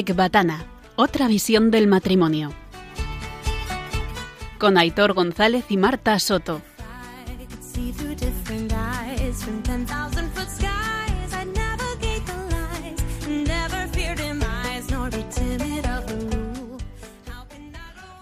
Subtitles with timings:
[0.00, 0.64] Ecbatana,
[0.96, 2.54] otra visión del matrimonio.
[4.58, 6.62] Con Aitor González y Marta Soto.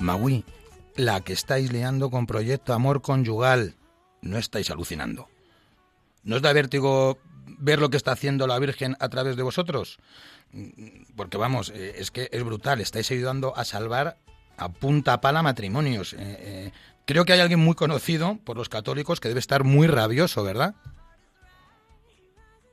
[0.00, 0.44] Magui,
[0.96, 3.76] la que estáis liando con Proyecto Amor Conyugal,
[4.20, 5.28] no estáis alucinando.
[6.24, 7.18] ¿No os da vértigo
[7.58, 9.98] ver lo que está haciendo la Virgen a través de vosotros?
[11.16, 14.16] Porque vamos, eh, es que es brutal, estáis ayudando a salvar
[14.56, 16.14] a punta pala matrimonios.
[16.14, 16.70] Eh, eh,
[17.04, 20.74] creo que hay alguien muy conocido por los católicos que debe estar muy rabioso, ¿verdad?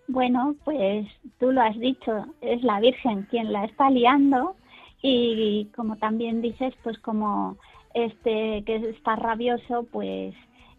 [0.07, 1.07] Bueno, pues
[1.39, 4.55] tú lo has dicho, es la Virgen quien la está liando
[5.01, 7.57] y como también dices, pues como
[7.93, 10.35] este que está rabioso, pues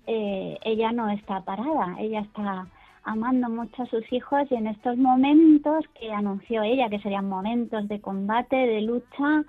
[0.07, 2.69] ella no está parada, ella está
[3.07, 7.87] amando mucho a sus hijos y en estos momentos que anunció ella, que serían momentos
[7.89, 9.45] de combate, de lucha,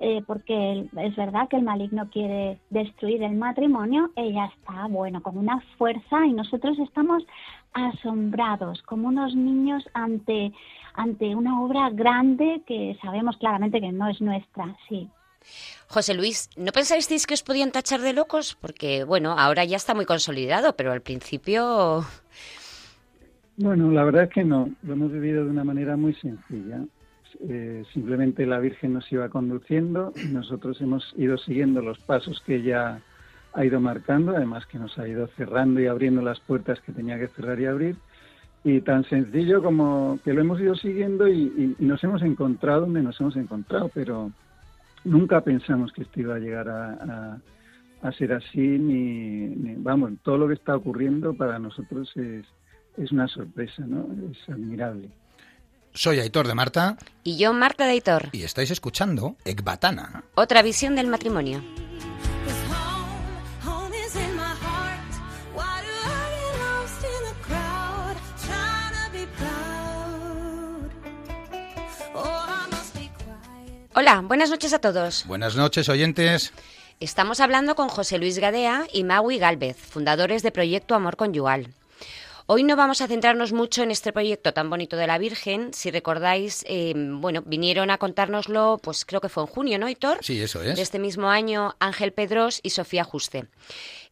[0.00, 5.36] eh, porque es verdad que el maligno quiere destruir el matrimonio, ella está, bueno, con
[5.36, 7.22] una fuerza y nosotros estamos
[7.74, 10.52] asombrados, como unos niños ante,
[10.94, 15.08] ante una obra grande que sabemos claramente que no es nuestra, sí.
[15.88, 18.56] José Luis, ¿no pensasteis que os podían tachar de locos?
[18.58, 22.06] Porque, bueno, ahora ya está muy consolidado, pero al principio
[23.56, 26.84] bueno, la verdad es que no, lo hemos vivido de una manera muy sencilla.
[27.48, 32.56] Eh, simplemente la Virgen nos iba conduciendo y nosotros hemos ido siguiendo los pasos que
[32.56, 33.00] ella
[33.54, 37.18] ha ido marcando, además que nos ha ido cerrando y abriendo las puertas que tenía
[37.18, 37.96] que cerrar y abrir.
[38.64, 43.20] Y tan sencillo como que lo hemos ido siguiendo y, nos hemos encontrado donde nos
[43.20, 44.30] hemos encontrado, pero
[45.04, 47.38] nunca pensamos que esto iba a llegar a,
[48.12, 52.44] ser así, ni, ni, vamos, todo lo que está ocurriendo para nosotros es,
[52.96, 54.06] es una sorpresa, ¿no?
[54.30, 55.08] Es admirable.
[55.94, 56.96] Soy Aitor de Marta.
[57.22, 58.28] Y yo, Marta de Aitor.
[58.32, 60.24] Y estáis escuchando Ecbatana.
[60.34, 61.62] Otra visión del matrimonio.
[73.94, 75.26] Hola, buenas noches a todos.
[75.26, 76.54] Buenas noches, oyentes.
[76.98, 81.68] Estamos hablando con José Luis Gadea y Maui Galvez, fundadores de Proyecto Amor Conyugal.
[82.54, 85.72] Hoy no vamos a centrarnos mucho en este proyecto tan bonito de la Virgen.
[85.72, 90.18] Si recordáis, eh, bueno, vinieron a contárnoslo, pues creo que fue en junio, ¿no, Hitor?
[90.20, 90.76] Sí, eso es.
[90.76, 93.46] De este mismo año, Ángel Pedros y Sofía Juste.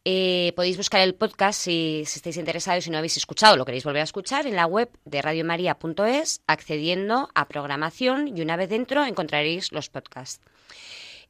[0.07, 3.67] Eh, podéis buscar el podcast si, si, estáis interesados y si no habéis escuchado, lo
[3.67, 8.71] queréis volver a escuchar en la web de radiomaria.es, accediendo a programación y una vez
[8.71, 10.41] dentro encontraréis los podcasts.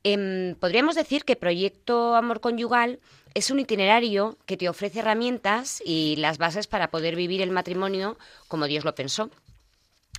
[0.02, 3.00] Em, podríamos decir que Proyecto Amor Conyugal
[3.34, 8.18] es un itinerario que te ofrece herramientas y las bases para poder vivir el matrimonio
[8.48, 9.30] como Dios lo pensó.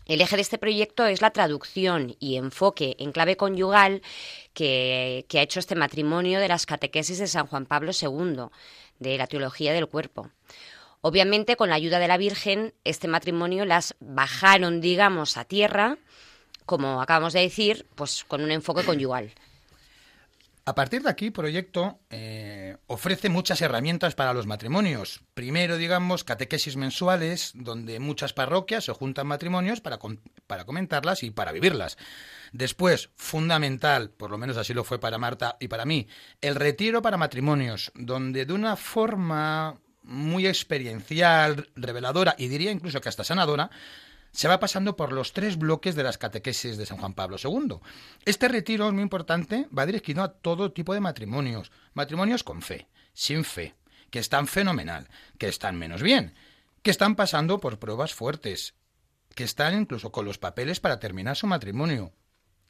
[0.05, 4.01] El eje de este proyecto es la traducción y enfoque en clave conyugal
[4.53, 8.45] que, ha hecho este matrimonio de las catequesis de San Juan Pablo II,
[8.99, 10.29] de la teología del cuerpo.
[11.01, 15.97] Obviamente, con la ayuda de la Virgen, este matrimonio las bajaron, digamos, a tierra,
[16.65, 19.33] como acabamos de decir, pues con un enfoque conyugal.
[20.63, 25.21] A partir de aquí, Proyecto eh, ofrece muchas herramientas para los matrimonios.
[25.33, 29.97] Primero, digamos, catequesis mensuales, donde muchas parroquias se juntan matrimonios para,
[30.45, 31.97] para comentarlas y para vivirlas.
[32.51, 36.07] Después, fundamental, por lo menos así lo fue para Marta y para mí,
[36.41, 43.09] el retiro para matrimonios, donde de una forma muy experiencial, reveladora y diría incluso que
[43.09, 43.71] hasta sanadora,
[44.31, 47.79] se va pasando por los tres bloques de las catequesis de San Juan Pablo II.
[48.25, 52.87] Este retiro es muy importante, va dirigido a todo tipo de matrimonios, matrimonios con fe,
[53.13, 53.75] sin fe,
[54.09, 56.33] que están fenomenal, que están menos bien,
[56.81, 58.75] que están pasando por pruebas fuertes,
[59.35, 62.13] que están incluso con los papeles para terminar su matrimonio.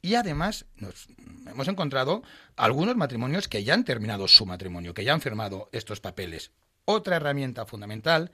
[0.00, 1.08] Y además nos
[1.46, 2.22] hemos encontrado
[2.56, 6.50] algunos matrimonios que ya han terminado su matrimonio, que ya han firmado estos papeles.
[6.84, 8.32] Otra herramienta fundamental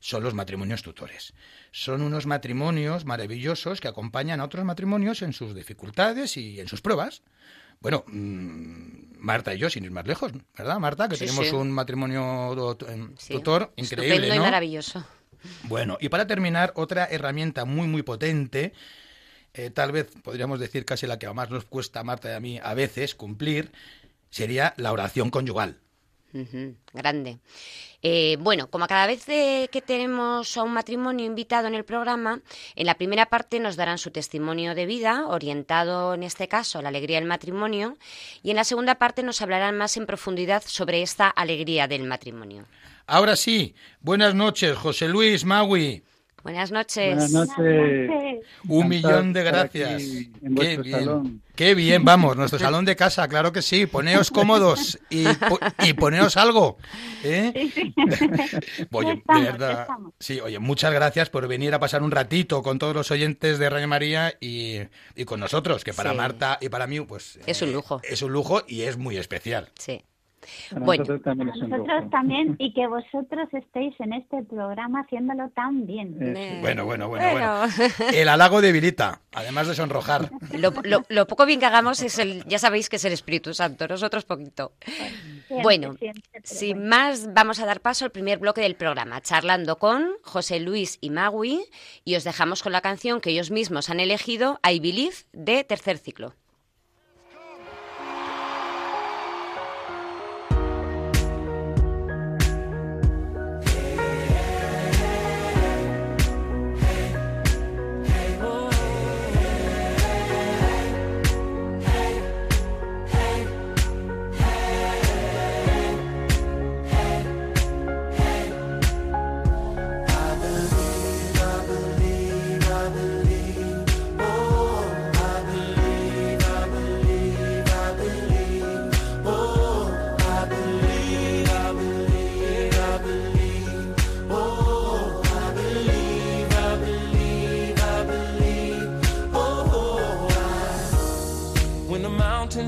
[0.00, 1.34] son los matrimonios tutores.
[1.72, 6.80] Son unos matrimonios maravillosos que acompañan a otros matrimonios en sus dificultades y en sus
[6.80, 7.22] pruebas.
[7.80, 11.08] Bueno, mm, Marta y yo, sin ir más lejos, ¿verdad, Marta?
[11.08, 14.34] Que tenemos un matrimonio em, tutor increíble, ¿no?
[14.34, 15.04] y maravilloso.
[15.64, 18.72] Bueno, y para terminar, otra herramienta muy, muy potente,
[19.54, 22.40] eh, tal vez podríamos decir casi la que más nos cuesta a Marta y a
[22.40, 23.70] mí a veces cumplir,
[24.30, 25.78] sería la oración conyugal.
[26.92, 27.38] Grande.
[28.02, 32.40] Eh, bueno, como cada vez que tenemos a un matrimonio invitado en el programa,
[32.76, 36.82] en la primera parte nos darán su testimonio de vida, orientado en este caso a
[36.82, 37.96] la alegría del matrimonio,
[38.42, 42.66] y en la segunda parte nos hablarán más en profundidad sobre esta alegría del matrimonio.
[43.06, 46.02] Ahora sí, buenas noches, José Luis Magui.
[46.48, 47.14] Buenas noches.
[47.14, 48.40] Buenas noches.
[48.68, 50.02] Un millón de gracias.
[50.02, 51.42] Qué bien.
[51.54, 53.84] Qué bien, vamos, nuestro salón de casa, claro que sí.
[53.84, 55.24] Poneos cómodos y,
[55.84, 56.78] y poneos algo.
[57.22, 57.52] ¿eh?
[57.54, 57.94] Sí, sí.
[58.92, 59.88] oye, de verdad.
[60.18, 63.68] Sí, oye, muchas gracias por venir a pasar un ratito con todos los oyentes de
[63.68, 64.78] Radio María y,
[65.16, 67.38] y con nosotros, que para Marta y para mí, pues.
[67.44, 68.00] Es un lujo.
[68.04, 69.68] Eh, es un lujo y es muy especial.
[69.78, 70.02] Sí
[70.80, 76.16] bueno, nosotros también, nosotros también y que vosotros estéis en este programa haciéndolo tan bien.
[76.60, 77.62] Bueno, bueno, bueno, bueno,
[78.14, 80.30] El halago debilita, además de sonrojar.
[80.52, 84.24] Lo, poco bien que hagamos es el, ya sabéis que es el Espíritu Santo, nosotros
[84.24, 84.72] poquito.
[85.62, 85.96] bueno,
[86.42, 90.98] sin más, vamos a dar paso al primer bloque del programa, charlando con José Luis
[91.00, 91.64] y Magui,
[92.04, 95.98] y os dejamos con la canción que ellos mismos han elegido, I Believe, de tercer
[95.98, 96.34] ciclo.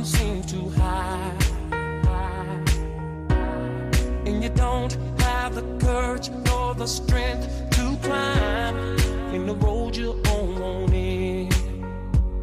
[0.04, 1.36] seem too high,
[4.24, 8.76] And you don't have the courage nor the strength to climb.
[9.34, 11.54] And the road you're on won't end.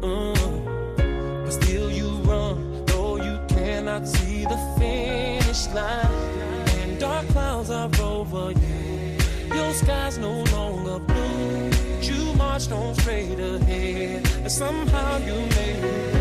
[0.02, 0.34] Uh,
[1.44, 6.68] but still you run, though you cannot see the finish line.
[6.80, 9.18] And dark clouds are over you.
[9.54, 11.70] Your sky's no longer blue.
[12.02, 16.17] You marched on straight ahead, and somehow you made it.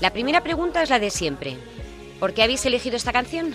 [0.00, 1.56] La primera pregunta es la de siempre.
[2.20, 3.52] ¿Por qué habéis elegido esta canción?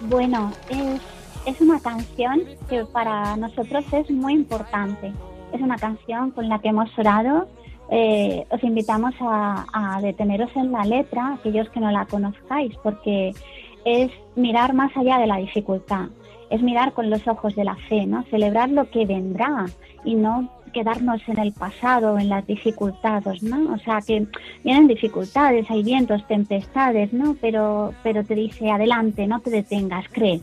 [0.00, 1.00] Bueno, es,
[1.60, 5.12] una canción que para nosotros es muy importante.
[5.52, 7.48] Es una canción con la que hemos orado.
[7.90, 13.32] Eh, os invitamos a, deteneros en la letra, aquellos que no la conozcáis, porque
[13.84, 16.08] es mirar más allá de la dificultad,
[16.50, 18.24] es mirar con los ojos de la fe, ¿no?
[18.24, 19.64] Celebrar lo que vendrá
[20.04, 23.72] y no quedarnos en el pasado, en las dificultades, ¿no?
[23.72, 24.26] O sea, que
[24.62, 27.36] vienen dificultades, hay vientos, tempestades, ¿no?
[27.40, 30.42] Pero, pero te dice, adelante, no te detengas, cree.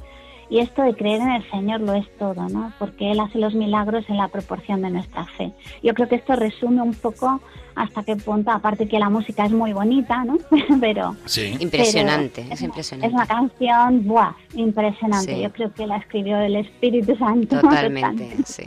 [0.49, 2.71] Y esto de creer en el Señor lo es todo, ¿no?
[2.77, 5.51] Porque Él hace los milagros en la proporción de nuestra fe.
[5.81, 7.41] Yo creo que esto resume un poco
[7.75, 10.37] hasta qué punto, aparte que la música es muy bonita, ¿no?
[10.79, 11.15] pero...
[11.25, 11.55] Sí.
[11.59, 13.07] Impresionante, es impresionante.
[13.07, 14.33] Es una canción, ¡buah!
[14.53, 15.41] Impresionante.
[15.41, 17.59] Yo creo que la escribió el Espíritu Santo.
[17.61, 18.63] Totalmente, sí.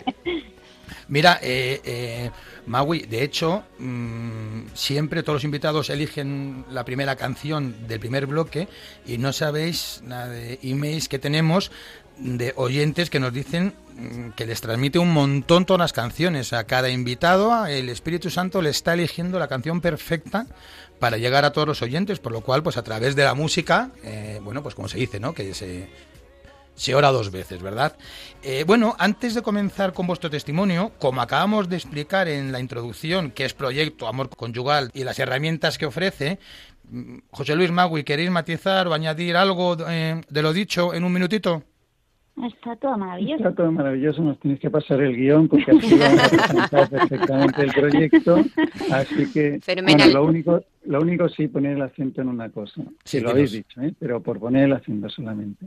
[1.09, 2.31] Mira, eh, eh,
[2.67, 4.38] Maui, de hecho, mm,
[4.79, 8.69] siempre todos los invitados eligen la primera canción del primer bloque
[9.07, 11.71] y no sabéis nada de emails que tenemos
[12.19, 16.53] de oyentes que nos dicen mm, que les transmite un montón todas las canciones.
[16.53, 20.47] A cada invitado, el Espíritu Santo le está eligiendo la canción perfecta
[20.99, 23.91] para llegar a todos los oyentes, por lo cual, pues a través de la música,
[24.03, 25.33] eh, bueno, pues como se dice, ¿no?
[25.33, 25.89] Que se,
[26.79, 27.97] se ora dos veces, ¿verdad?
[28.43, 33.33] Eh, bueno, antes de comenzar con vuestro testimonio, como acabamos de explicar en la introducción,
[33.33, 36.39] que es Proyecto Amor Conyugal y las herramientas que ofrece,
[36.89, 41.13] mm, José Luis Magui, ¿queréis matizar o añadir algo eh, de lo dicho en un
[41.13, 41.65] minutito?
[42.47, 43.49] Está todo maravilloso.
[43.49, 47.63] Está todo maravilloso, nos tienes que pasar el guion porque así vamos a presentar perfectamente
[47.63, 48.45] el proyecto.
[48.93, 52.85] Así que, bueno, lo único, lo único sí poner el acento en una cosa.
[53.03, 53.93] Sí, lo habéis dicho, ¿eh?
[53.99, 55.67] pero por poner el acento solamente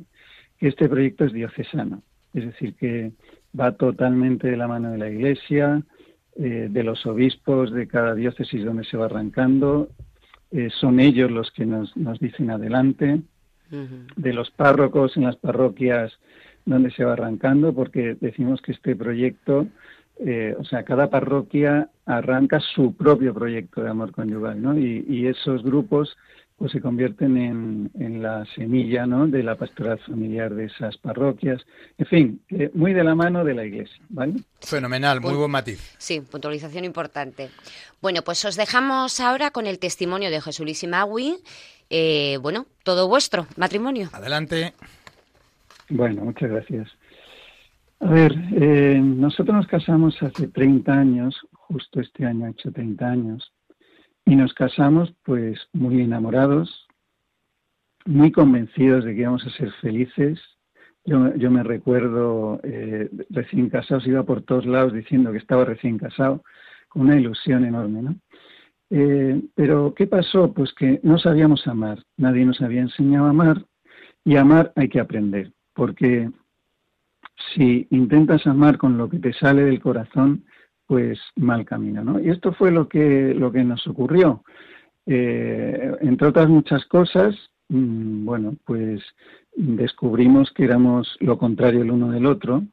[0.67, 2.03] este proyecto es diocesano,
[2.33, 3.11] es decir, que
[3.59, 5.81] va totalmente de la mano de la Iglesia,
[6.35, 9.89] eh, de los obispos de cada diócesis donde se va arrancando,
[10.51, 13.21] eh, son ellos los que nos, nos dicen adelante,
[14.17, 16.11] de los párrocos en las parroquias
[16.65, 19.67] donde se va arrancando, porque decimos que este proyecto,
[20.19, 24.77] eh, o sea, cada parroquia arranca su propio proyecto de amor conyugal, ¿no?
[24.77, 26.17] Y, y esos grupos
[26.61, 29.25] pues se convierten en, la semilla ¿no?
[29.25, 31.59] de la pastoral familiar de esas parroquias.
[31.97, 33.99] En fin, eh, muy de la mano de la Iglesia.
[34.09, 34.35] ¿vale?
[34.59, 35.95] Fenomenal, muy buen matiz.
[35.97, 37.49] Sí, puntualización importante.
[37.99, 41.37] Bueno, pues os dejamos ahora con el testimonio de Jesús y Magui.
[41.89, 44.09] Eh, bueno, todo vuestro matrimonio.
[44.13, 44.75] Adelante.
[45.89, 46.89] Bueno, muchas gracias.
[48.01, 53.03] A ver, eh, nosotros nos casamos hace 30 años, justo este año ha hecho 30
[53.03, 53.51] años.
[54.25, 56.87] Y nos casamos pues muy enamorados,
[58.05, 60.39] muy convencidos de que íbamos a ser felices.
[61.05, 65.97] Yo, yo me recuerdo eh, recién casados, iba por todos lados diciendo que estaba recién
[65.97, 66.43] casado,
[66.89, 68.15] con una ilusión enorme, ¿no?
[68.93, 70.53] Eh, pero ¿qué pasó?
[70.53, 73.65] Pues que no sabíamos amar, nadie nos había enseñado a amar
[74.25, 76.29] y amar hay que aprender, porque
[77.55, 80.43] si intentas amar con lo que te sale del corazón,
[80.91, 82.19] pues mal camino, ¿no?
[82.19, 84.43] Y esto fue lo que, lo que nos ocurrió.
[85.05, 87.33] Eh, entre otras muchas cosas,
[87.69, 89.01] mm, bueno, pues
[89.55, 92.63] descubrimos que éramos lo contrario el uno del otro.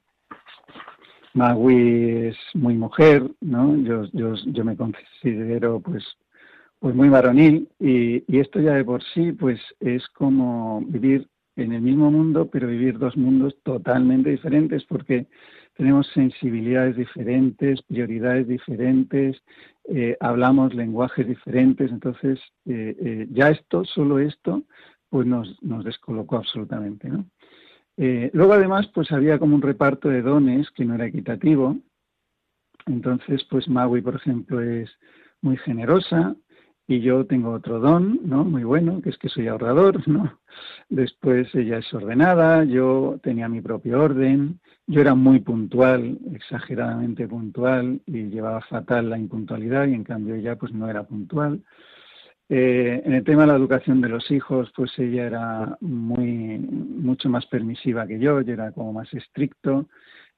[1.32, 3.76] Magui es muy mujer, ¿no?
[3.76, 6.04] Yo, yo, yo me considero pues,
[6.80, 11.70] pues muy varonil y, y esto ya de por sí pues es como vivir en
[11.70, 15.28] el mismo mundo, pero vivir dos mundos totalmente diferentes porque
[15.78, 19.40] tenemos sensibilidades diferentes, prioridades diferentes,
[19.84, 24.64] eh, hablamos lenguajes diferentes, entonces eh, eh, ya esto, solo esto,
[25.08, 27.08] pues nos, nos descolocó absolutamente.
[28.32, 31.78] luego además pues había como un reparto de dones que no era equitativo,
[32.86, 34.90] entonces pues Maui por ejemplo es
[35.42, 36.34] muy generosa,
[36.88, 38.44] y yo tengo otro don, ¿no?
[38.44, 40.40] Muy bueno, que es que soy ahorrador, ¿no?
[40.88, 48.00] Después ella es ordenada, yo tenía mi propio orden, yo era muy puntual, exageradamente puntual
[48.06, 51.62] y llevaba fatal la impuntualidad y en cambio ella pues no era puntual.
[52.48, 57.28] Eh, en el tema de la educación de los hijos, pues ella era muy mucho
[57.28, 59.88] más permisiva que yo, yo era como más estricto.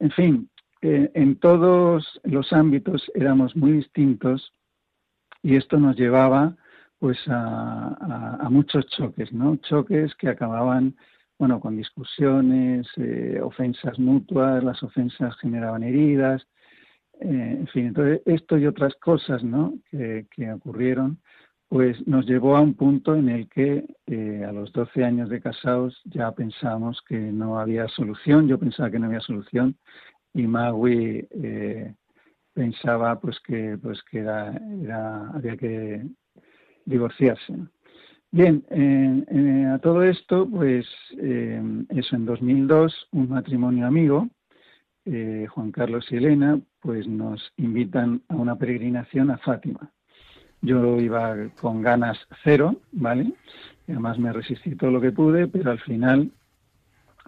[0.01, 0.51] En fin,
[0.83, 4.53] eh, en todos los ámbitos éramos muy distintos
[5.43, 6.57] y esto nos llevaba
[6.99, 9.57] pues a, muchos choques, ¿no?
[9.57, 10.97] Choques que acababan,
[11.39, 16.47] bueno, con discusiones, eh, ofensas mutuas, las ofensas generaban heridas,
[17.21, 19.75] eh, en fin, entonces esto y otras cosas, ¿no?
[19.91, 21.19] Que, ocurrieron,
[21.69, 25.41] pues nos llevó a un punto en el que eh, a los 12 años de
[25.41, 29.77] casados ya pensábamos que no había solución, yo pensaba que no había solución
[30.35, 31.27] y Magui
[32.53, 34.53] pensaba pues que pues que era,
[35.35, 36.03] había que
[36.85, 37.55] divorciarse.
[38.33, 38.65] Bien,
[39.73, 40.87] a todo esto, pues
[41.19, 44.29] eh, eso en 2002, un matrimonio amigo,
[45.05, 49.91] eh, Juan Carlos y Elena, pues nos invitan a una peregrinación a Fátima.
[50.63, 53.33] Yo iba con ganas cero, ¿vale?
[53.89, 56.31] Además me resistí todo lo que pude, pero al final,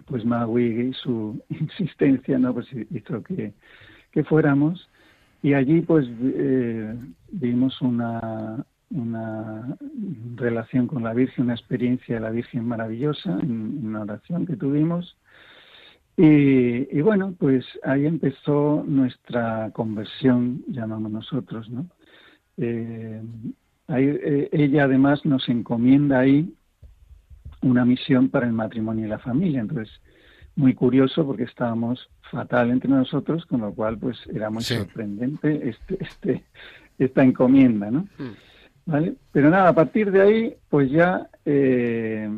[0.05, 2.53] pues Magui, su insistencia, ¿no?
[2.53, 3.53] Pues hizo que,
[4.11, 4.87] que fuéramos.
[5.43, 6.95] Y allí pues eh,
[7.31, 9.77] vimos una, una
[10.35, 15.17] relación con la Virgen, una experiencia de la Virgen maravillosa en una oración que tuvimos.
[16.15, 21.87] Y, bueno, pues ahí empezó nuestra conversión, llamamos nosotros, ¿no?
[22.57, 23.21] Eh,
[23.89, 26.53] eh, ella además nos encomienda ahí
[27.63, 29.59] una misión para el matrimonio y la familia.
[29.59, 29.89] Entonces,
[30.55, 35.97] muy curioso porque estábamos fatal entre nosotros, con lo cual pues era muy sorprendente este,
[35.99, 36.43] este,
[36.99, 38.07] esta encomienda, ¿no?
[38.17, 38.31] Mm.
[38.85, 39.13] ¿Vale?
[39.31, 42.29] Pero nada, a partir de ahí, pues ya, eh,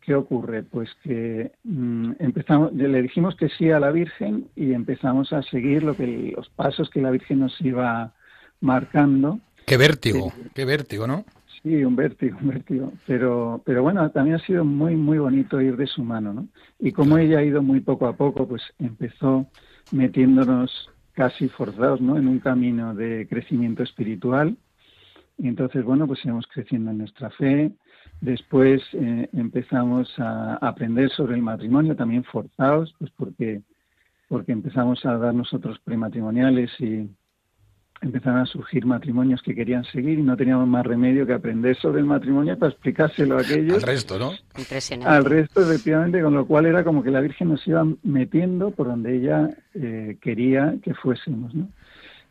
[0.00, 0.64] ¿qué ocurre?
[0.64, 5.84] Pues que mm, empezamos, le dijimos que sí a la Virgen y empezamos a seguir
[5.84, 8.12] lo que los pasos que la Virgen nos iba
[8.60, 9.38] marcando.
[9.66, 11.24] Qué vértigo, qué vértigo, ¿no?
[11.62, 12.92] Sí, un vértigo, un vértigo.
[13.06, 16.48] Pero, pero bueno, también ha sido muy, muy bonito ir de su mano, ¿no?
[16.78, 19.46] Y como ella ha ido muy poco a poco, pues empezó
[19.92, 22.16] metiéndonos casi forzados, ¿no?
[22.16, 24.56] En un camino de crecimiento espiritual.
[25.36, 27.72] Y entonces, bueno, pues íbamos creciendo en nuestra fe.
[28.22, 33.60] Después eh, empezamos a aprender sobre el matrimonio, también forzados, pues porque,
[34.28, 37.10] porque empezamos a dar nosotros prematrimoniales y,
[38.00, 42.00] empezaron a surgir matrimonios que querían seguir y no teníamos más remedio que aprender sobre
[42.00, 43.76] el matrimonio para explicárselo a aquellos.
[43.76, 44.32] Al resto, ¿no?
[44.56, 45.14] Impresionante.
[45.14, 48.86] Al resto, efectivamente, con lo cual era como que la Virgen nos iba metiendo por
[48.86, 51.68] donde ella eh, quería que fuésemos, ¿no?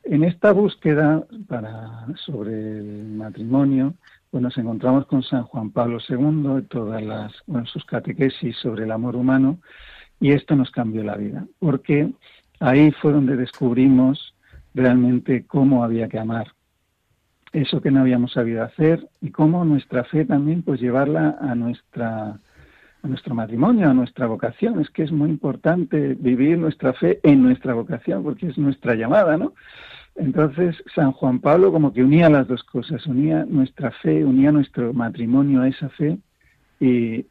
[0.04, 3.94] En esta búsqueda para, sobre el matrimonio,
[4.32, 8.92] pues nos encontramos con San Juan Pablo II, todas las, bueno, sus catequesis sobre el
[8.92, 9.60] amor humano,
[10.20, 12.10] y esto nos cambió la vida, porque
[12.60, 14.34] ahí fue donde descubrimos
[14.80, 16.48] realmente cómo había que amar.
[17.52, 22.40] eso que no habíamos sabido hacer y cómo nuestra fe también pues llevarla a nuestra
[23.02, 24.80] a nuestro matrimonio, a nuestra vocación.
[24.82, 29.38] Es que es muy importante vivir nuestra fe en nuestra vocación porque es nuestra llamada,
[29.38, 29.54] ¿no?
[30.16, 34.94] Entonces San Juan Pablo como que unía las dos cosas, unía nuestra fe, unía nuestro
[34.94, 36.20] matrimonio a esa fe
[36.82, 37.24] y,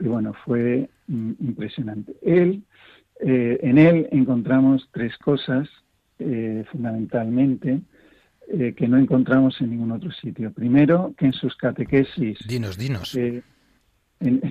[0.00, 2.14] bueno, fue impresionante.
[2.22, 2.62] Él,
[3.20, 5.68] eh, en él encontramos tres cosas
[6.18, 7.80] eh, fundamentalmente
[8.48, 10.52] eh, que no encontramos en ningún otro sitio.
[10.52, 12.38] Primero, que en sus catequesis...
[12.46, 13.14] Dinos, dinos.
[13.14, 13.42] en,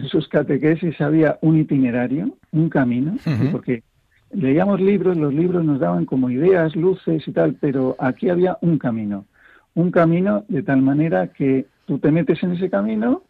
[0.09, 3.17] sus catequesis había un itinerario, un camino,
[3.51, 3.83] porque
[4.31, 8.77] leíamos libros, los libros nos daban como ideas, luces y tal, pero aquí había un
[8.77, 9.25] camino.
[9.73, 13.23] Un camino de tal manera que tú te metes en ese camino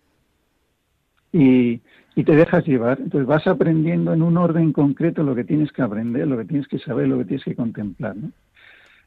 [1.31, 1.81] y,
[2.15, 2.99] te dejas llevar.
[2.99, 6.67] Entonces vas aprendiendo en un orden concreto lo que tienes que aprender, lo que tienes
[6.67, 8.15] que saber, lo que tienes que contemplar.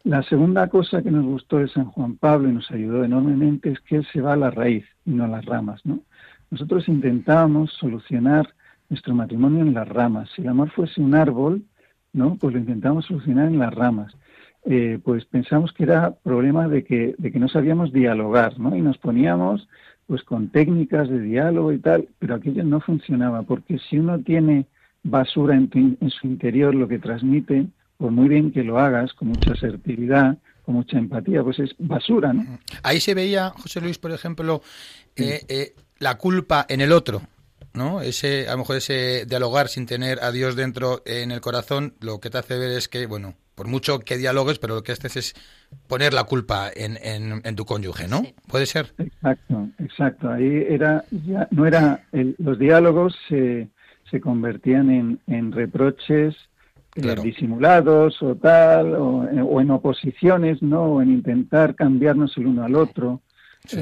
[0.04, 3.80] La segunda cosa que nos gustó de San Juan Pablo y nos ayudó enormemente es
[3.80, 5.84] que él se va a la raíz y no a las ramas.
[5.84, 6.00] ¿no?
[6.50, 8.48] Nosotros intentábamos solucionar
[8.88, 10.30] nuestro matrimonio en las ramas.
[10.34, 11.62] Si el amor fuese un árbol,
[12.12, 12.36] ¿no?
[12.36, 14.16] pues lo intentamos solucionar en las ramas.
[14.64, 18.76] Eh, pues pensamos que era problema de que, de que no sabíamos dialogar, ¿no?
[18.76, 19.68] Y nos poníamos
[20.10, 24.66] pues con técnicas de diálogo y tal, pero aquello no funcionaba, porque si uno tiene
[25.04, 29.28] basura en, en su interior, lo que transmite, por muy bien que lo hagas, con
[29.28, 32.58] mucha asertividad, con mucha empatía, pues es basura, ¿no?
[32.82, 34.62] Ahí se veía, José Luis, por ejemplo,
[35.14, 37.22] eh, eh, la culpa en el otro,
[37.72, 38.00] ¿no?
[38.00, 42.18] Ese, a lo mejor ese dialogar sin tener a Dios dentro en el corazón, lo
[42.18, 45.16] que te hace ver es que, bueno, por mucho que dialogues, pero lo que haces
[45.18, 45.34] es
[45.86, 46.96] poner la culpa en,
[47.44, 48.22] en, tu cónyuge, ¿no?
[48.48, 48.94] ¿Puede ser?
[48.96, 50.30] Exacto, exacto.
[50.30, 52.02] Ahí era, ya, no era,
[52.38, 53.68] los diálogos se,
[54.10, 56.34] se convertían en, en reproches
[56.94, 60.84] eh, disimulados o tal, o, o, en oposiciones, ¿no?
[60.84, 63.20] O en intentar cambiarnos el uno al otro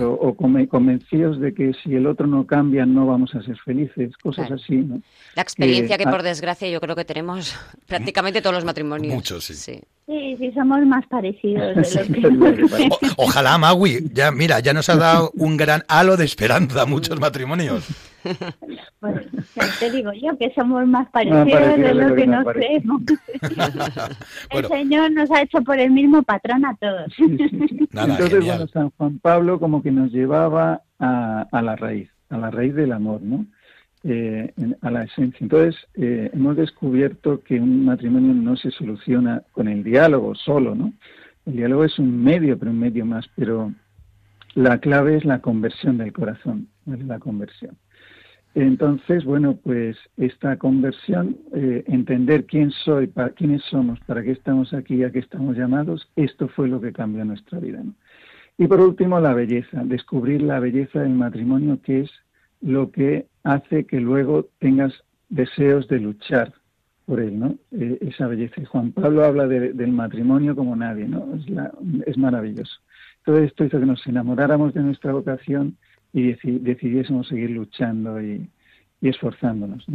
[0.00, 4.50] o, convencidos de que si el otro no cambia no vamos a ser felices, cosas
[4.50, 4.76] así.
[4.76, 5.00] ¿no?
[5.34, 7.54] La experiencia que, por desgracia yo creo que tenemos
[7.86, 9.14] prácticamente todos los matrimonios.
[9.14, 9.54] Muchos, sí.
[9.54, 9.80] sí.
[10.06, 11.74] Sí, somos más parecidos.
[11.74, 12.88] De lo que...
[13.16, 17.18] ojalá, Magui, ya mira, ya nos ha dado un gran halo de esperanza a muchos
[17.18, 17.84] matrimonios.
[19.00, 23.02] Pues te digo yo que somos más parecidos de lo que, nos creemos.
[24.50, 27.12] el Señor nos ha hecho por el mismo patrón a todos.
[27.18, 32.50] Entonces, bueno, San Juan Pablo como que nos llevaba a, a la raíz, a la
[32.50, 33.46] raíz del amor, ¿no?
[34.04, 34.52] Eh,
[34.82, 35.38] a la esencia.
[35.40, 40.92] Entonces, eh, hemos descubierto que un matrimonio no se soluciona con el diálogo solo, ¿no?
[41.46, 43.72] El diálogo es un medio, pero un medio más, pero
[44.54, 47.76] la clave es la conversión del corazón, es la conversión.
[48.54, 54.72] Entonces, bueno, pues esta conversión, eh, entender quién soy, para quiénes somos, para qué estamos
[54.72, 57.82] aquí, a qué estamos llamados, esto fue lo que cambió nuestra vida.
[58.56, 62.10] Y por último, la belleza, descubrir la belleza del matrimonio, que es
[62.60, 64.92] lo que hace que luego tengas
[65.28, 66.52] deseos de luchar
[67.06, 67.54] por él, ¿no?
[67.70, 68.60] Eh, esa belleza.
[68.60, 71.28] Y Juan Pablo habla del matrimonio como nadie, ¿no?
[71.36, 71.46] Es,
[72.06, 72.80] es maravilloso.
[73.24, 75.76] Todo esto hizo que nos enamoráramos de nuestra vocación
[76.18, 78.48] y decidiésemos seguir luchando y,
[79.00, 79.86] esforzándonos.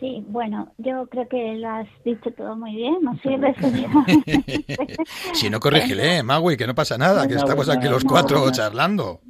[0.00, 3.38] Sí, bueno, yo creo que lo has dicho todo muy bien, no sé
[5.34, 9.20] si no, corrígele, Magui, que no pasa nada, que estamos aquí los cuatro charlando.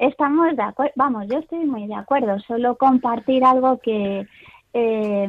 [0.00, 4.26] estamos de acuerdo, vamos, yo estoy muy de acuerdo, solo compartir algo que,
[4.72, 5.24] eh,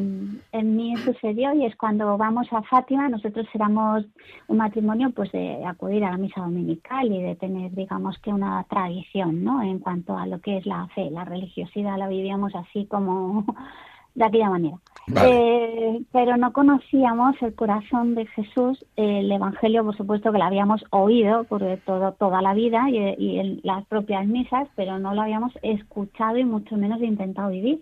[0.52, 4.06] en mí sucedió y es cuando vamos a Fátima, nosotros éramos
[4.48, 8.64] un matrimonio pues de acudir a la misa dominical y de tener digamos que una
[8.66, 9.64] tradición, ¿no?
[9.64, 13.46] En cuanto a lo que es la fe, la religiosidad la vivíamos así como
[14.16, 14.78] de aquella manera.
[15.24, 20.86] Eh, pero no conocíamos el corazón de Jesús, el Evangelio, por supuesto que lo habíamos
[20.92, 25.22] oído por todo, toda la vida y, y en las propias misas, pero no lo
[25.24, 27.82] habíamos escuchado y mucho menos intentado vivir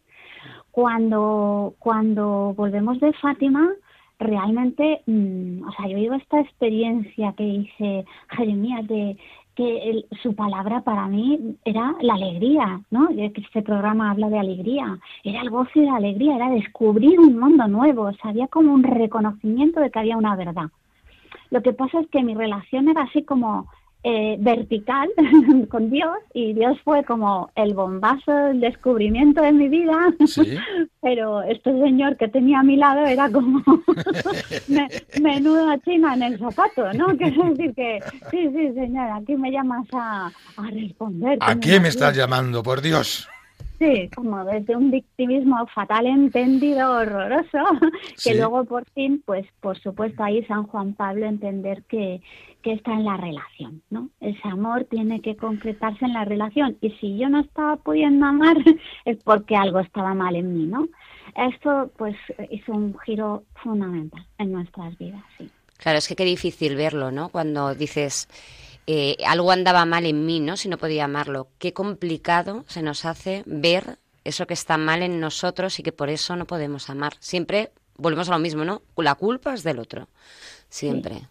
[0.80, 3.70] cuando, cuando volvemos de Fátima,
[4.18, 9.18] realmente, mm, o sea, yo digo esta experiencia que dice Jeremías de
[9.56, 13.10] que su palabra para mí era la alegría, ¿no?
[13.10, 17.68] Este programa habla de alegría, era el gozo y la alegría, era descubrir un mundo
[17.68, 20.70] nuevo, o sea, había como un reconocimiento de que había una verdad.
[21.50, 23.68] Lo que pasa es que mi relación era así como
[24.04, 25.10] eh, vertical
[25.70, 30.14] con Dios y Dios fue como el bombazo del descubrimiento de mi vida,
[31.02, 33.62] pero este señor que tenía a mi lado era como
[35.22, 37.08] menuda china en el zapato, ¿no?
[37.18, 38.00] Quiero decir que,
[38.32, 41.38] sí, sí, señor, aquí me llamas a, a responder.
[41.42, 43.28] ¿A quién me estás llamando, por Dios?
[43.80, 47.64] Sí, como desde un victimismo fatal entendido, horroroso,
[48.22, 52.22] que luego por fin, pues por supuesto ahí San Juan Pablo entender que,
[52.62, 54.10] que está en la relación, ¿no?
[54.20, 58.58] Ese amor tiene que concretarse en la relación y si yo no estaba pudiendo amar
[59.06, 60.88] es porque algo estaba mal en mí, ¿no?
[61.36, 62.16] Esto pues
[62.50, 65.50] hizo un giro fundamental en nuestras vidas, sí.
[65.78, 67.30] Claro, es que qué difícil verlo, ¿no?
[67.30, 68.28] Cuando dices
[68.88, 70.58] eh, algo andaba mal en mí, ¿no?
[70.58, 71.48] Si no podía amarlo.
[71.60, 76.10] Qué complicado se nos hace ver eso que está mal en nosotros y que por
[76.10, 77.14] eso no podemos amar.
[77.20, 78.82] Siempre volvemos a lo mismo, ¿no?
[78.98, 80.08] La culpa es del otro.
[80.70, 81.16] Siempre.
[81.16, 81.26] Sí,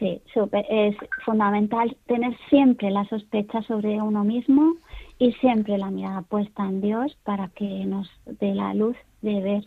[0.00, 4.74] es fundamental tener siempre la sospecha sobre uno mismo
[5.18, 8.08] y siempre la mirada puesta en Dios para que nos
[8.40, 9.64] dé la luz de ver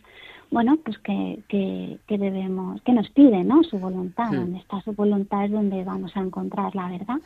[0.52, 3.64] bueno, pues que, que, que, debemos, que nos pide, ¿no?
[3.64, 7.18] Su voluntad, donde está su voluntad es donde vamos a encontrar la verdad.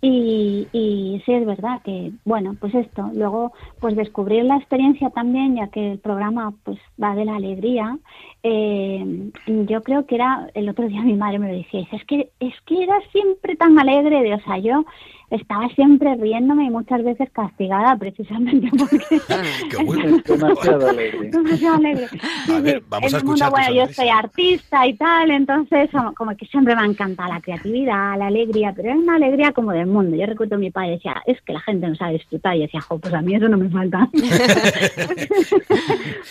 [0.00, 5.56] Y, y sí es verdad que, bueno, pues esto, luego, pues descubrir la experiencia también,
[5.56, 7.98] ya que el programa, pues va de la alegría.
[8.42, 12.30] Eh, yo creo que era, el otro día mi madre me lo decía, es que,
[12.38, 14.84] es que era siempre tan alegre, de, o sea, yo
[15.30, 18.98] estaba siempre riéndome y muchas veces castigada precisamente porque
[19.70, 20.18] Qué bueno.
[20.26, 21.30] demasiado alegre.
[21.30, 22.06] demasiado alegre.
[22.48, 25.90] A ver, vamos a En el mundo, escuchar bueno, yo soy artista y tal, entonces
[26.16, 29.72] como- que siempre me ha encantado la creatividad, la alegría, pero es una alegría como
[29.72, 30.16] del mundo.
[30.16, 32.98] Yo recuerdo mi padre decía, es que la gente no sabe disfrutar y decía, jo,
[32.98, 34.08] pues a mí eso no me falta.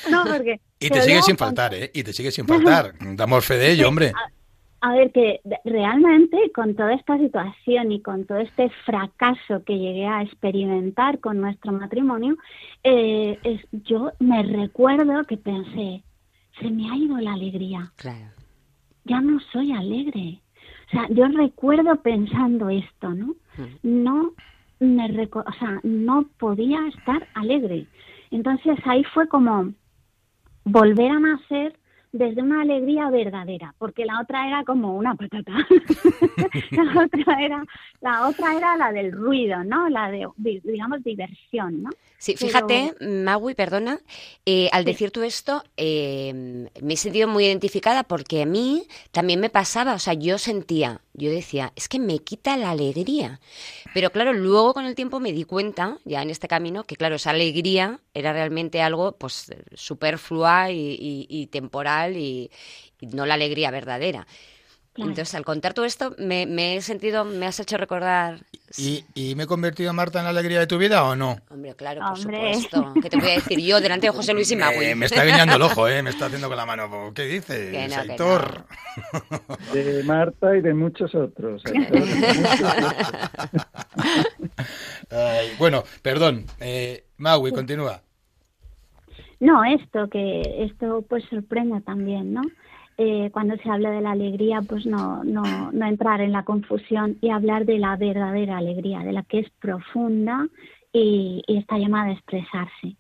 [0.09, 0.59] no, porque...
[0.79, 1.91] Y te sigue sin faltar, ¿eh?
[1.93, 2.93] Y te sigue sin faltar.
[3.15, 4.07] Damos fe de ello, hombre.
[4.15, 4.29] A
[4.87, 10.21] ver, que realmente con toda esta situación y con todo este fracaso que llegué a
[10.23, 12.37] experimentar con nuestro matrimonio,
[12.83, 16.03] eh, es, yo me recuerdo que pensé,
[16.61, 18.31] se me ha ido la alegría, Claro.
[19.05, 20.39] ya no soy alegre.
[20.87, 23.35] O sea, yo recuerdo pensando esto, ¿no?
[23.83, 24.31] No
[24.79, 27.85] me reco- o sea, no podía estar alegre.
[28.31, 29.73] Entonces ahí fue como
[30.63, 31.77] volver a nacer
[32.11, 35.51] desde una alegría verdadera, porque la otra era como una patata.
[36.71, 37.63] la otra era
[38.01, 39.89] la otra era la del ruido, ¿no?
[39.89, 41.89] La de di- digamos diversión, ¿no?
[42.17, 43.99] Sí, Pero- fíjate, Magui, perdona,
[44.45, 44.91] eh, al Sí.
[44.91, 49.93] decir tú esto, eh, me he sentido muy identificada porque a mí también me pasaba,
[49.93, 53.39] o sea, yo sentía, yo decía, es que me quita la alegría.
[53.93, 57.15] Pero claro, luego con el tiempo me di cuenta, ya en este camino, que claro,
[57.15, 62.49] esa alegría era realmente algo pues superflua y, temporal y
[63.01, 64.25] no la alegría verdadera.
[64.99, 65.11] Claro.
[65.11, 68.39] Entonces, al contar todo esto, me, me he sentido, me has hecho recordar
[68.77, 71.37] ¿Y, ¿Y me he convertido, Marta, en la alegría de tu vida o no?
[71.49, 72.53] Hombre, claro, por Hombre.
[72.53, 72.93] supuesto.
[73.01, 74.85] ¿Qué te voy a decir yo delante de José Luis y Magui?
[74.85, 76.03] Eh, me está guiñando el ojo, ¿eh?
[76.03, 77.11] Me está haciendo con la mano.
[77.15, 78.65] ¿Qué dices, Que no, que Aitor?
[79.73, 81.63] De Marta y de muchos otros.
[81.65, 82.93] Aitor, de muchos otros.
[85.09, 86.45] Ay, bueno, perdón.
[86.59, 88.01] Eh, Maui, continúa.
[89.39, 92.41] No, esto que esto pues sorprende también, ¿no?
[93.01, 97.17] Eh, cuando se habla de la alegría, pues no, no, no entrar en la confusión
[97.21, 100.45] y hablar de la verdadera alegría, de la que es profunda
[100.91, 102.97] y, y está llamada a expresarse.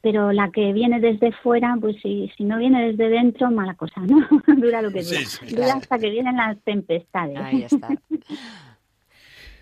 [0.00, 4.00] Pero la que viene desde fuera, pues si, si no viene desde dentro, mala cosa,
[4.00, 4.26] ¿no?
[4.56, 5.18] dura lo que dura.
[5.20, 5.54] Sí, sí.
[5.54, 7.38] Dura hasta que vienen las tempestades.
[7.38, 7.90] Ahí está.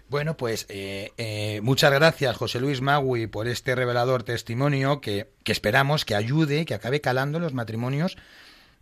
[0.09, 5.51] Bueno, pues eh, eh, muchas gracias, José Luis Magui, por este revelador testimonio que, que
[5.51, 8.17] esperamos que ayude, que acabe calando en los matrimonios.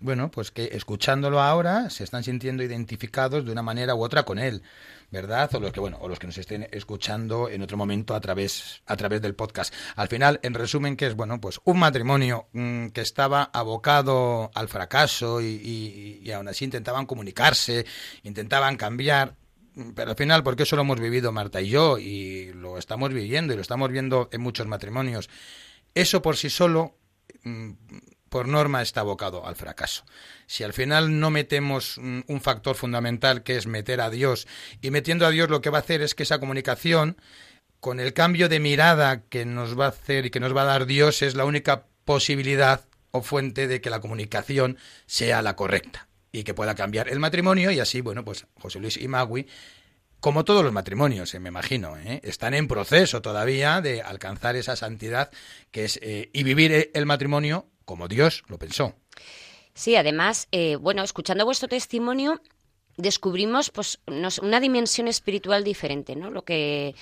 [0.00, 4.38] Bueno, pues que escuchándolo ahora se están sintiendo identificados de una manera u otra con
[4.38, 4.62] él,
[5.10, 5.54] ¿verdad?
[5.54, 8.82] O los que bueno, o los que nos estén escuchando en otro momento a través
[8.86, 9.72] a través del podcast.
[9.96, 14.68] Al final, en resumen, que es bueno, pues un matrimonio mm, que estaba abocado al
[14.68, 17.86] fracaso y, y, y aún así intentaban comunicarse,
[18.24, 19.36] intentaban cambiar,
[19.94, 23.52] pero al final, porque eso lo hemos vivido Marta y yo, y lo estamos viviendo,
[23.52, 25.28] y lo estamos viendo en muchos matrimonios,
[25.94, 26.96] eso por sí solo,
[27.42, 27.70] mm,
[28.34, 30.04] por norma, está abocado al fracaso.
[30.48, 34.48] Si al final no metemos mm, un factor fundamental que es meter a Dios,
[34.82, 37.16] y metiendo a Dios lo que va a hacer es que esa comunicación,
[37.78, 40.64] con el cambio de mirada que nos va a hacer y que nos va a
[40.64, 46.08] dar Dios, es la única posibilidad o fuente de que la comunicación sea la correcta
[46.32, 49.46] y que pueda cambiar el matrimonio y así, bueno, pues José Luis y Magui,
[50.18, 52.18] como todos los matrimonios, eh, me imagino, ¿eh?
[52.24, 55.30] están en proceso todavía de alcanzar esa santidad
[55.70, 58.94] que es eh, y vivir eh, el matrimonio como Dios lo pensó.
[59.74, 62.40] Sí, además, eh, bueno, escuchando vuestro testimonio,
[62.96, 66.30] descubrimos pues nos- una dimensión espiritual diferente, ¿no?
[66.30, 66.94] Lo que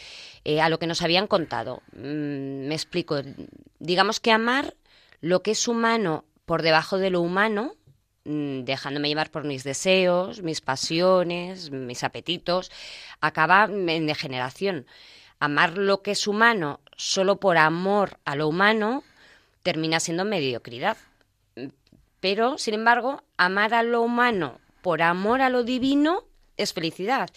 [0.45, 1.83] eh, a lo que nos habían contado.
[1.95, 3.17] Mm, me explico.
[3.79, 4.75] Digamos que amar
[5.21, 7.75] lo que es humano por debajo de lo humano,
[8.25, 12.71] mm, dejándome llevar por mis deseos, mis pasiones, mis apetitos,
[13.21, 14.87] acaba en degeneración.
[15.39, 19.05] Amar lo que es humano solo por amor a lo humano
[19.63, 20.97] termina siendo mediocridad.
[22.21, 26.25] Pero, sin embargo, amar a lo humano por amor a lo divino
[26.57, 27.31] es felicidad.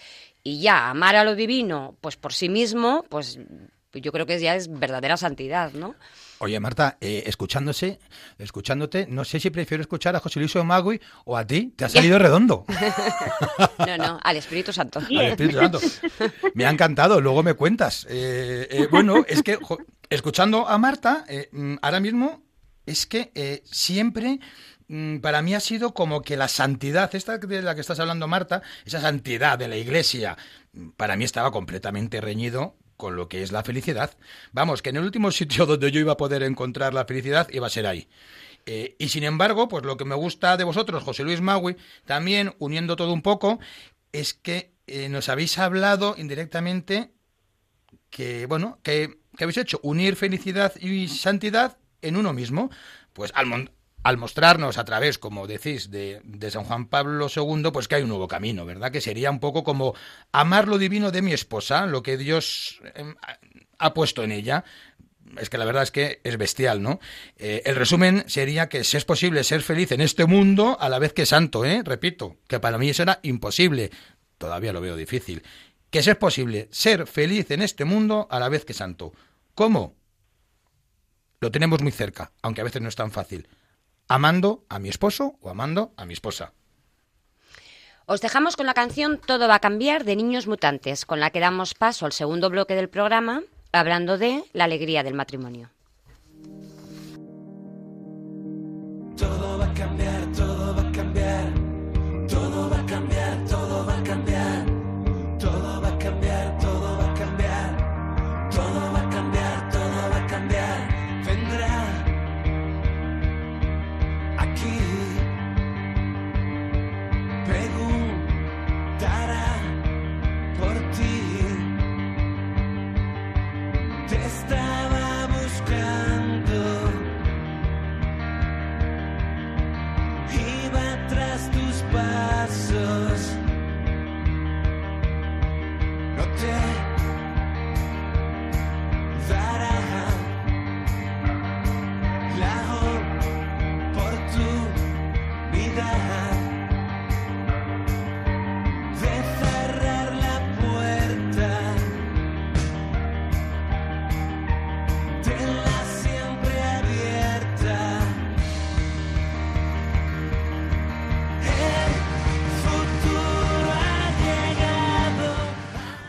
[0.44, 3.40] Y ya amar a lo divino, pues por sí mismo, pues
[3.94, 5.96] yo creo que ya es verdadera santidad, ¿no?
[6.40, 8.00] Oye, Marta, eh, escuchándose,
[8.38, 11.74] escuchándote, no sé si prefiero escuchar a José Luis Magui o a ti.
[11.76, 12.66] Te ha salido redondo.
[13.80, 15.00] no, no, al Espíritu Santo.
[15.00, 15.80] Al Espíritu Santo.
[16.54, 18.06] Me ha encantado, luego me cuentas.
[18.10, 19.58] Eh, eh, bueno, es que
[20.10, 22.44] escuchando a Marta, mm, ahora mismo
[22.86, 24.40] es que siempre
[24.90, 28.28] mm, para mí ha sido como que la santidad, esta de la que estás hablando,
[28.28, 30.38] Marta, esa santidad de la Iglesia,
[30.74, 34.18] mm, para mí estaba completamente reñido con lo que es la felicidad.
[34.52, 37.68] Vamos, que en el último sitio donde yo iba a poder encontrar la felicidad iba
[37.68, 38.08] a ser ahí.
[38.66, 42.56] Eh, y sin embargo, pues lo que me gusta de vosotros, José Luis Magui, también
[42.58, 43.60] uniendo todo un poco,
[44.12, 47.12] es que eh, nos habéis hablado indirectamente
[48.10, 52.72] que, bueno, que, que, habéis hecho unir felicidad y santidad en uno mismo.
[53.14, 53.70] Pues al,
[54.06, 58.10] al mostrarnos a través, como decís, de, San Juan Pablo II, pues que hay un
[58.10, 58.92] nuevo camino, ¿verdad?
[58.92, 59.96] Que sería un poco como
[60.32, 63.16] amar lo divino de mi esposa, lo que Dios em,
[63.80, 64.64] ha puesto en ella.
[65.40, 67.00] Es que la verdad es que es bestial, ¿no?
[67.38, 71.00] Eh, el resumen sería que si es posible ser feliz en este mundo a la
[71.00, 71.82] vez que santo, ¿eh?
[71.84, 73.90] Repito, que para mí eso era imposible.
[74.38, 75.42] Todavía lo veo difícil.
[75.90, 79.14] Que si es posible ser feliz en este mundo a la vez que santo.
[79.56, 79.96] ¿Cómo?
[81.40, 83.48] Lo tenemos muy cerca, aunque a veces no es tan fácil
[84.08, 86.54] amando a mi esposo o amando a mi esposa.
[88.06, 91.40] Os dejamos con la canción Todo va a cambiar de Niños Mutantes, con la que
[91.40, 93.42] damos paso al segundo bloque del programa,
[93.72, 95.72] hablando de la alegría del matrimonio.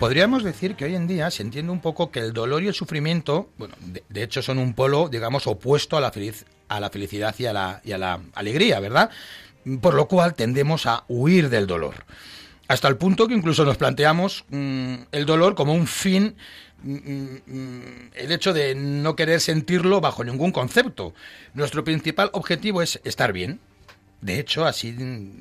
[0.07, 2.75] Podríamos decir que hoy en día se entiende un poco que el dolor y el
[2.75, 7.35] sufrimiento, bueno, de, hecho son un polo, digamos, opuesto a la, feliz, a la felicidad
[7.37, 9.11] y a la, y a la alegría, ¿verdad?
[9.81, 12.05] Por lo cual tendemos a huir del dolor.
[12.69, 16.37] Hasta el punto que incluso nos planteamos mm, el dolor como un fin,
[16.85, 16.95] mm,
[17.45, 21.15] mm, el hecho de no querer sentirlo bajo ningún concepto.
[21.53, 23.59] Nuestro principal objetivo es estar bien,
[24.21, 24.95] de hecho, así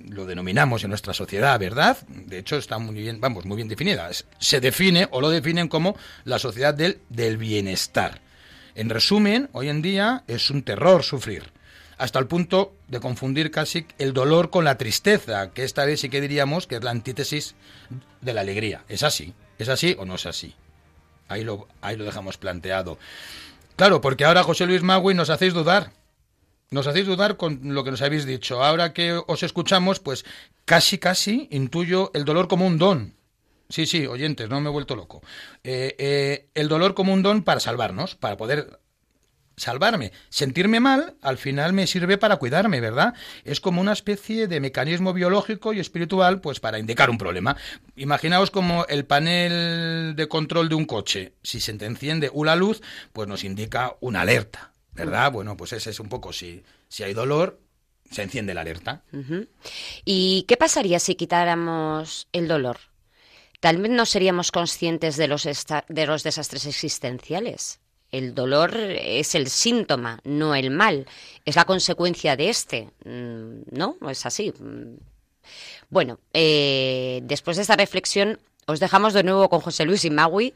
[0.10, 1.98] lo denominamos en nuestra sociedad, ¿verdad?
[2.08, 4.10] De hecho, está muy bien, vamos, muy bien definida.
[4.40, 8.22] Se define o lo definen como la sociedad del, del bienestar.
[8.76, 11.52] En resumen, hoy en día es un terror sufrir,
[11.98, 16.10] hasta el punto de confundir casi el dolor con la tristeza, que esta vez sí
[16.10, 17.56] que diríamos que es la antítesis
[18.20, 18.84] de la alegría.
[18.90, 19.34] ¿Es así?
[19.58, 20.54] ¿Es así o no es así?
[21.30, 23.00] Ahí lo, ahí lo dejamos planteado.
[23.78, 25.92] Claro, porque ahora José Luis Magui nos hacéis dudar.
[26.72, 28.64] Nos hacéis dudar con lo que nos habéis dicho.
[28.64, 30.26] Ahora que os escuchamos, pues
[30.66, 33.16] casi, casi intuyo el dolor como un don.
[33.70, 35.22] Sí, sí, oyentes, no me he vuelto loco.
[35.64, 38.80] Eh, eh, el dolor como un don para salvarnos, para poder
[39.58, 40.12] salvarme.
[40.30, 43.14] Sentirme mal, al final me sirve para cuidarme, ¿verdad?
[43.44, 47.56] Es como una especie de mecanismo biológico y espiritual, pues para indicar un problema.
[47.96, 51.34] Imaginaos como el panel de control de un coche.
[51.42, 52.82] Si se enciende una luz,
[53.14, 55.32] pues nos indica una alerta, ¿verdad?
[55.32, 57.60] Bueno, pues ese es un poco, si, si hay dolor,
[58.10, 59.04] se enciende la alerta.
[60.04, 62.78] ¿Y qué pasaría si quitáramos el dolor?
[63.60, 67.80] Tal vez no seríamos conscientes de los, de los desastres existenciales.
[68.12, 71.08] El dolor es el síntoma, no el mal.
[71.44, 72.90] Es la consecuencia de este.
[73.04, 73.98] Mm, ¿No?
[74.00, 74.54] ¿No es así?
[75.90, 80.54] Bueno, eh, después de esta reflexión, os dejamos de nuevo con José Luis y Magui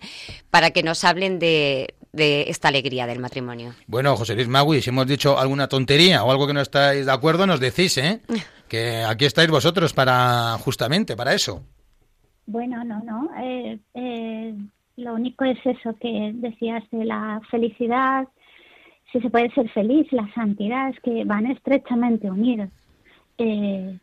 [0.49, 3.73] para que nos hablen de, de esta alegría del matrimonio.
[3.87, 7.11] Bueno, José Luis Magui, si hemos dicho alguna tontería o algo que no estáis de
[7.11, 8.21] acuerdo, nos decís, ¿eh?
[8.69, 11.63] Que aquí estáis vosotros para, justamente, para eso.
[12.45, 13.29] Bueno, no, no.
[13.41, 14.53] eh, eh,
[14.95, 18.27] lo único es eso que decías de la felicidad,
[19.11, 22.69] si se puede ser feliz, la santidad, es que van estrechamente unidos.
[23.37, 23.97] Eh,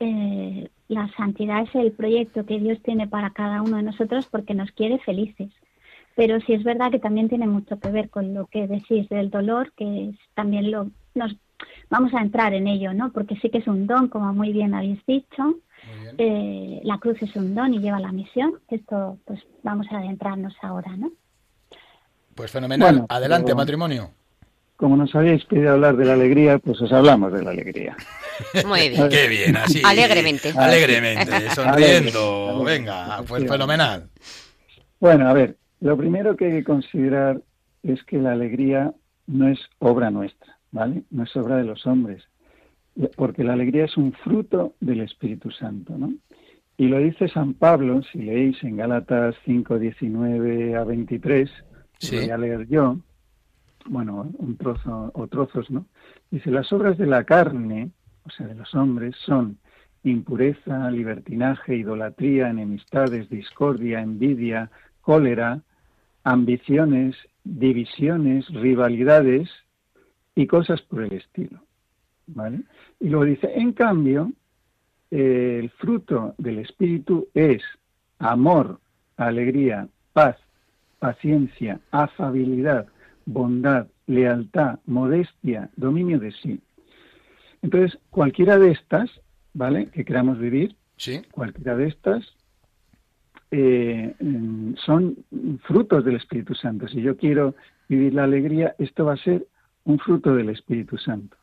[0.00, 4.54] eh, la santidad es el proyecto que Dios tiene para cada uno de nosotros porque
[4.54, 5.50] nos quiere felices.
[6.14, 9.30] Pero sí es verdad que también tiene mucho que ver con lo que decís del
[9.30, 11.34] dolor, que es también lo nos
[11.90, 13.12] vamos a entrar en ello, ¿no?
[13.12, 15.56] Porque sí que es un don, como muy bien habéis dicho.
[16.00, 16.14] Bien.
[16.18, 18.54] Eh, la cruz es un don y lleva la misión.
[18.68, 21.10] Esto, pues vamos a adentrarnos ahora, ¿no?
[22.34, 22.92] Pues fenomenal.
[22.92, 24.10] Bueno, Adelante, pero- matrimonio.
[24.76, 27.96] Como nos habéis pedido hablar de la alegría, pues os hablamos de la alegría.
[28.66, 29.08] Muy bien.
[29.08, 29.80] Qué bien, así.
[29.84, 30.52] Alegremente.
[30.56, 32.48] Alegremente, sonriendo.
[32.56, 32.64] Alegre.
[32.78, 34.08] Venga, pues fenomenal.
[34.98, 37.42] Bueno, a ver, lo primero que hay que considerar
[37.82, 38.94] es que la alegría
[39.26, 41.02] no es obra nuestra, ¿vale?
[41.10, 42.22] No es obra de los hombres,
[43.16, 46.12] porque la alegría es un fruto del Espíritu Santo, ¿no?
[46.76, 51.50] Y lo dice San Pablo, si leéis en Gálatas 5, 19 a 23,
[51.98, 52.16] Sí.
[52.16, 52.98] voy a leer yo,
[53.86, 55.86] bueno, un trozo o trozos, ¿no?
[56.30, 57.90] Dice, las obras de la carne,
[58.24, 59.58] o sea, de los hombres, son
[60.04, 65.60] impureza, libertinaje, idolatría, enemistades, discordia, envidia, cólera,
[66.24, 69.48] ambiciones, divisiones, rivalidades
[70.34, 71.60] y cosas por el estilo.
[72.26, 72.60] ¿Vale?
[73.00, 74.32] Y luego dice, en cambio,
[75.10, 77.62] eh, el fruto del Espíritu es
[78.18, 78.80] amor,
[79.16, 80.36] alegría, paz,
[81.00, 82.86] paciencia, afabilidad,
[83.26, 86.60] bondad, lealtad, modestia, dominio de sí.
[87.60, 89.10] Entonces, cualquiera de estas,
[89.52, 89.86] ¿vale?
[89.86, 91.22] Que queramos vivir, Sí.
[91.32, 92.24] cualquiera de estas
[93.54, 95.16] eh, mm, son
[95.64, 96.88] frutos del Espíritu Santo.
[96.88, 97.54] Si yo quiero
[97.86, 99.46] vivir la alegría, esto va a ser
[99.84, 101.36] un fruto del Espíritu Santo.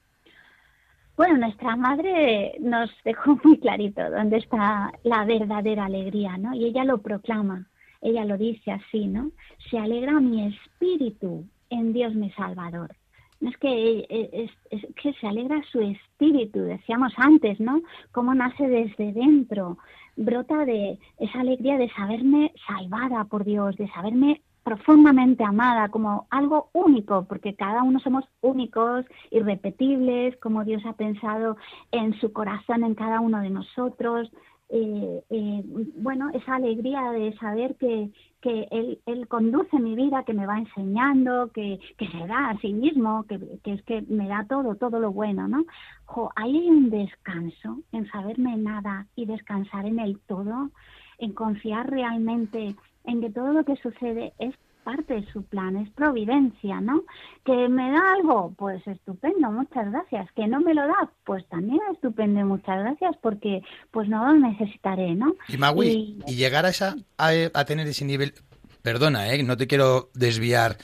[1.16, 6.56] Bueno, nuestra madre nos dejó muy clarito dónde está la verdadera alegría, ¿no?
[6.56, 7.68] Y ella lo proclama,
[8.02, 9.32] ella lo dice así, ¿no?
[9.70, 12.96] Se alegra mi espíritu en Dios mi Salvador.
[13.42, 17.82] No es que, eh, es, es que se alegra su espíritu, decíamos antes, ¿no?
[18.12, 19.78] Cómo nace desde dentro,
[20.20, 26.70] brota de esa alegría de saberme salvada por Dios, de saberme profundamente amada, como algo
[26.74, 31.58] único, porque cada uno somos únicos, irrepetibles, como Dios ha pensado
[31.92, 34.30] en su corazón en cada uno de nosotros.
[34.72, 35.64] Eh, eh,
[35.96, 40.60] bueno, esa alegría de saber que, que él, él conduce mi vida, que me va
[40.60, 44.76] enseñando, que, que se da a sí mismo, que, que es que me da todo,
[44.76, 45.66] todo lo bueno, ¿no?
[46.06, 50.70] Jo, ahí hay un descanso en saberme nada y descansar en el todo,
[51.18, 54.56] en confiar realmente en que todo lo que sucede es
[54.90, 57.04] parte de su plan, es providencia, ¿no?
[57.46, 60.32] Que me da algo, pues estupendo, muchas gracias.
[60.36, 65.14] Que no me lo da, pues también estupendo, muchas gracias, porque pues no lo necesitaré,
[65.16, 65.36] ¿no?
[65.48, 68.34] Y Magui, Y- y llegar a esa a, a tener ese nivel,
[68.82, 70.78] perdona, eh, no te quiero desviar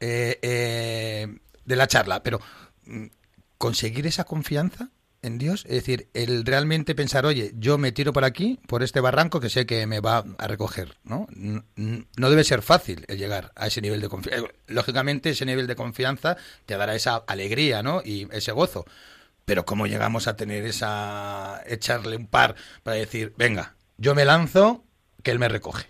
[0.00, 1.26] eh, eh,
[1.64, 2.38] de la charla, pero
[2.86, 3.06] mm,
[3.58, 4.90] conseguir esa confianza
[5.22, 9.00] en Dios, es decir, el realmente pensar, oye, yo me tiro por aquí, por este
[9.00, 11.26] barranco que sé que me va a recoger, ¿no?
[11.34, 14.48] No debe ser fácil el llegar a ese nivel de confianza.
[14.66, 18.02] Lógicamente, ese nivel de confianza te dará esa alegría, ¿no?
[18.04, 18.84] Y ese gozo.
[19.44, 21.62] Pero ¿cómo llegamos a tener esa...
[21.66, 24.84] echarle un par para decir, venga, yo me lanzo,
[25.22, 25.86] que él me recoge?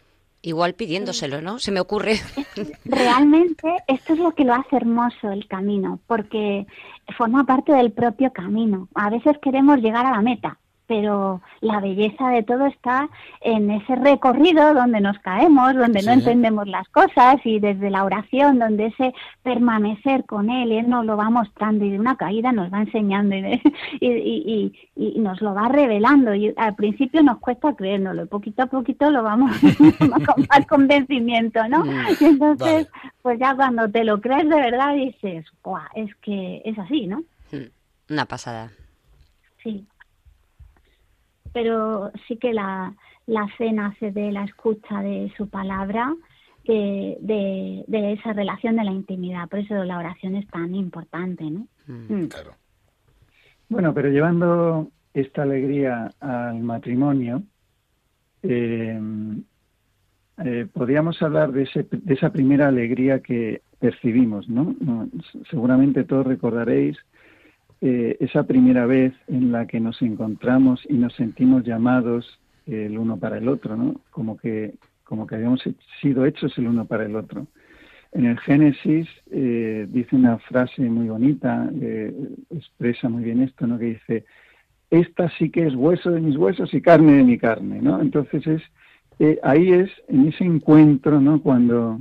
[0.47, 1.59] Igual pidiéndoselo, ¿no?
[1.59, 2.21] Se me ocurre.
[2.85, 6.69] Realmente esto es lo que lo hace hermoso el camino, porque
[7.19, 8.89] forma parte del propio camino.
[8.95, 13.09] A veces queremos llegar a la meta, pero la belleza de todo está
[13.40, 18.59] en ese recorrido donde nos caemos, donde no entendemos las cosas y desde la oración,
[18.59, 22.72] donde ese permanecer con Él, Él nos lo va mostrando y de una caída nos
[22.72, 23.62] va enseñando y, de-
[24.01, 26.35] y, y- y- y nos lo va revelando.
[26.35, 29.51] Y al principio nos cuesta creérnoslo, y poquito a poquito lo vamos
[29.99, 31.85] con más convencimiento, ¿no?
[32.20, 32.88] Y entonces,
[33.22, 35.83] pues ya cuando te lo crees de verdad dices, ¡guau!
[35.94, 37.22] Es que es así, ¿no?
[38.09, 38.70] Una pasada.
[39.62, 39.85] Sí.
[41.57, 42.95] Pero sí que la,
[43.27, 46.14] la fe nace de la escucha de su palabra,
[46.66, 49.49] de, de esa relación de la intimidad.
[49.49, 51.66] Por eso la oración es tan importante, ¿no?
[51.87, 52.27] Mm.
[52.27, 52.51] Claro.
[53.70, 57.43] Bueno, pero llevando esta alegría al matrimonio,
[58.43, 59.01] eh,
[60.45, 64.76] eh, podríamos hablar de, ese, de esa primera alegría que percibimos, ¿no?
[64.78, 65.09] No,
[65.49, 66.99] seguramente todos recordaréis
[67.81, 72.99] eh, esa primera vez en la que nos encontramos y nos sentimos llamados eh, el
[72.99, 74.01] uno para el otro, ¿no?
[74.11, 74.74] Como que,
[75.05, 75.62] como que habíamos
[76.01, 77.47] sido hechos el uno para el otro.
[78.12, 82.12] En el Génesis eh, dice una frase muy bonita, eh,
[82.51, 83.79] expresa muy bien esto, ¿no?
[83.79, 84.24] Que dice,
[84.91, 88.01] esta sí que es hueso de mis huesos y carne de mi carne, ¿no?
[88.01, 88.62] Entonces es,
[89.43, 91.43] ahí es, en ese encuentro, ¿no?
[91.43, 92.01] Cuando,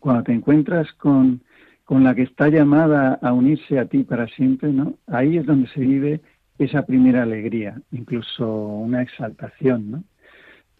[0.00, 1.42] cuando te encuentras con,
[1.84, 4.94] con la que está llamada a unirse a ti para siempre, ¿no?
[5.06, 6.20] Ahí es donde se vive
[6.58, 10.04] esa primera alegría, incluso una exaltación, ¿no?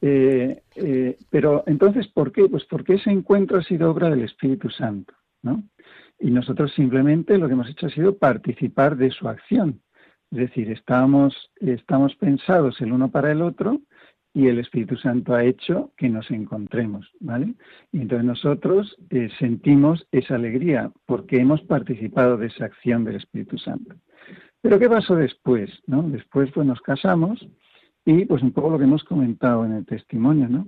[0.01, 2.47] Eh, eh, pero entonces, ¿por qué?
[2.49, 5.63] Pues porque ese encuentro ha sido obra del Espíritu Santo, ¿no?
[6.19, 9.81] Y nosotros simplemente lo que hemos hecho ha sido participar de su acción.
[10.31, 13.81] Es decir, estamos, estamos pensados el uno para el otro
[14.35, 17.55] y el Espíritu Santo ha hecho que nos encontremos, ¿vale?
[17.93, 23.57] Y entonces nosotros eh, sentimos esa alegría porque hemos participado de esa acción del Espíritu
[23.57, 23.95] Santo.
[24.61, 25.71] Pero ¿qué pasó después?
[25.87, 26.03] ¿no?
[26.03, 27.47] Después pues nos casamos
[28.05, 30.67] y pues un poco lo que hemos comentado en el testimonio, ¿no?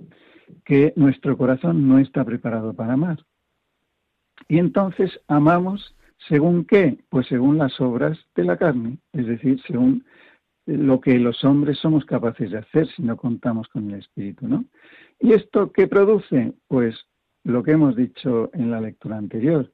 [0.63, 3.19] Que nuestro corazón no está preparado para amar.
[4.47, 5.93] Y entonces amamos
[6.29, 6.99] según qué?
[7.09, 10.05] Pues según las obras de la carne, es decir, según
[10.67, 14.65] lo que los hombres somos capaces de hacer si no contamos con el Espíritu, ¿no?
[15.19, 16.53] ¿Y esto qué produce?
[16.67, 16.95] Pues
[17.43, 19.71] lo que hemos dicho en la lectura anterior,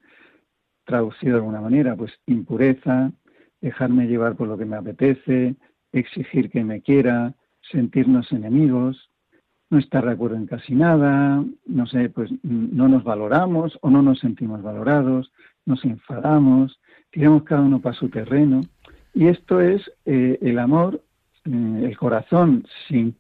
[0.85, 3.11] traducido de alguna manera, pues impureza,
[3.59, 5.55] dejarme llevar por lo que me apetece,
[5.91, 7.33] exigir que me quiera,
[7.71, 9.09] sentirnos enemigos,
[9.71, 14.03] no estar de acuerdo en casi nada, no sé, pues no nos valoramos o no
[14.03, 15.31] nos sentimos valorados,
[15.65, 16.79] nos enfadamos,
[17.09, 18.61] tiramos cada uno para su terreno.
[19.13, 21.01] Y esto es eh, el amor,
[21.45, 23.15] eh, el corazón sin,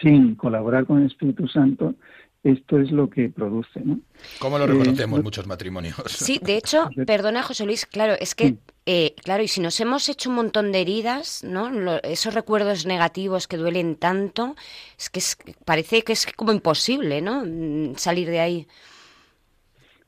[0.00, 1.94] sin colaborar con el Espíritu Santo,
[2.42, 3.80] esto es lo que produce.
[3.80, 4.00] ¿no?
[4.38, 5.96] ¿Cómo lo reconocemos eh, muchos matrimonios?
[6.06, 8.56] Sí, de hecho, perdona José Luis, claro, es que,
[8.86, 11.70] eh, claro, y si nos hemos hecho un montón de heridas, ¿no?
[12.02, 14.56] esos recuerdos negativos que duelen tanto,
[14.98, 15.20] es que
[15.64, 17.44] parece que es como imposible, ¿no?
[17.44, 18.66] Mm, salir de ahí.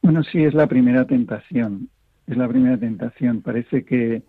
[0.00, 1.88] Bueno, sí, es la primera tentación,
[2.26, 3.42] es la primera tentación.
[3.42, 4.22] Parece que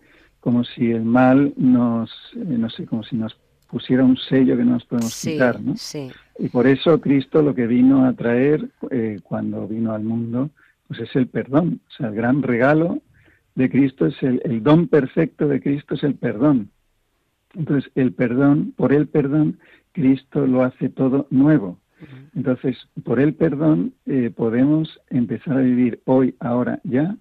[0.44, 3.34] como si el mal nos, eh, no sé, como si nos
[3.66, 5.74] pusiera un sello que no nos podemos quitar, ¿no?
[5.74, 6.10] Sí.
[6.38, 10.50] Y por eso Cristo lo que vino a traer eh, cuando vino al mundo,
[10.86, 11.80] pues es el perdón.
[11.88, 13.00] O sea, el gran regalo
[13.54, 16.68] de Cristo es el, el don perfecto de Cristo es el perdón.
[17.54, 19.58] Entonces, el perdón, por el perdón,
[19.92, 21.78] Cristo lo hace todo nuevo.
[22.34, 27.16] Entonces, por el perdón eh, podemos empezar a vivir hoy, ahora, ya,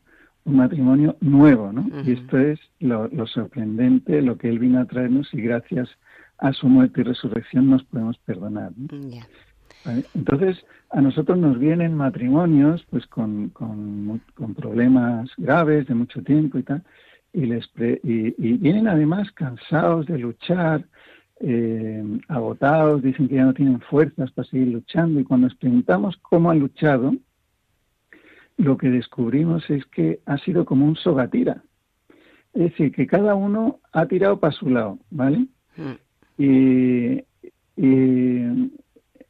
[0.46, 1.88] un matrimonio nuevo, ¿no?
[2.04, 5.90] Y esto es lo, lo, sorprendente, lo que Él vino a traernos y gracias
[6.38, 8.72] a su muerte y resurrección nos podemos perdonar.
[10.14, 14.22] Entonces, a nosotros nos vienen matrimonios pues con, con,
[14.56, 16.84] problemas graves de mucho tiempo y tal,
[17.34, 17.70] y, les
[18.04, 20.86] y, vienen además cansados de luchar,
[21.40, 26.16] eh, agotados, dicen que ya no tienen fuerzas para seguir luchando, y cuando nos preguntamos
[26.18, 27.14] cómo han luchado,
[28.58, 31.64] lo que descubrimos es que ha sido como un sogatira.
[32.54, 35.48] Es decir, que cada uno ha tirado para su lado, ¿vale?
[35.76, 35.94] Mm.
[36.38, 37.24] Y,
[37.76, 38.72] y,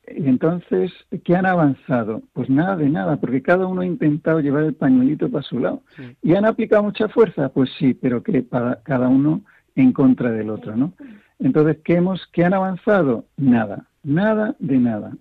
[0.06, 0.92] entonces,
[1.24, 2.22] ¿qué han avanzado?
[2.34, 5.82] Pues nada de nada, porque cada uno ha intentado llevar el pañuelito para su lado.
[6.22, 7.50] ¿Y han aplicado mucha fuerza?
[7.50, 9.42] Pues sí, pero que para cada uno
[9.76, 10.94] en contra del otro, ¿no?
[11.40, 13.26] Entonces, ¿qué, hemos, ¿qué han avanzado?
[13.38, 15.16] Nada, nada de nada,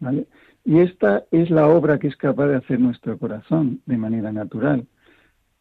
[0.00, 0.26] ¿vale?
[0.66, 4.84] Y esta es la obra que es capaz de hacer nuestro corazón de manera natural.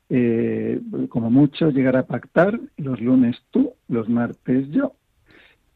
[0.10, 4.94] Eh, como mucho, llegar a pactar los lunes tú, los martes yo,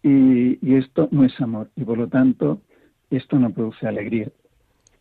[0.01, 2.61] y, esto no es amor y por lo tanto
[3.11, 4.30] esto no produce alegría.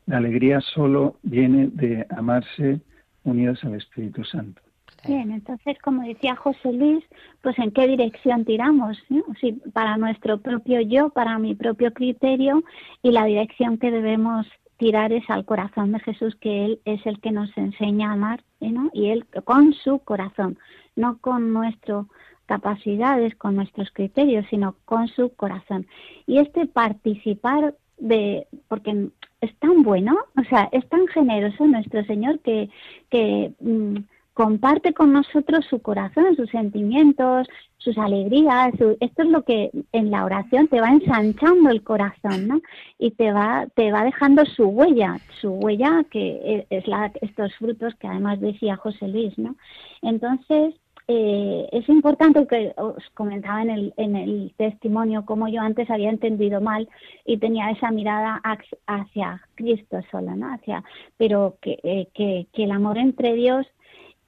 [0.04, 2.82] La alegría solo viene de amarse
[3.24, 4.60] unidos al Espíritu Santo.
[5.06, 7.04] Bien, entonces, como decía José Luis,
[7.42, 8.98] pues en qué dirección tiramos,
[9.40, 12.62] si para nuestro propio yo, para mi propio criterio,
[13.02, 14.46] y la dirección que debemos
[14.76, 18.42] tirar es al corazón de Jesús, que Él es el que nos enseña a amar,
[18.60, 18.90] ¿no?
[18.92, 20.58] y Él con su corazón,
[20.96, 22.08] no con nuestro
[22.46, 25.86] capacidades, con nuestros criterios, sino con su corazón.
[26.26, 29.10] Y este participar de, porque
[29.42, 32.70] es tan bueno, o sea, es tan generoso nuestro Señor que,
[33.10, 33.96] que mm,
[34.38, 38.72] comparte con nosotros su corazón, sus sentimientos, sus alegrías.
[39.00, 42.60] esto es lo que en la oración te va ensanchando el corazón, ¿no?
[43.00, 47.96] Y te va, te va dejando su huella, su huella que es la, estos frutos
[47.96, 49.56] que además decía José Luis, ¿no?
[50.02, 50.72] Entonces,
[51.08, 56.10] eh, es importante que os comentaba en el, en el testimonio como yo antes había
[56.10, 56.88] entendido mal
[57.24, 58.40] y tenía esa mirada
[58.86, 60.54] hacia Cristo solo, ¿no?
[60.54, 60.84] Hacia,
[61.16, 63.66] pero que, eh, que el amor entre Dios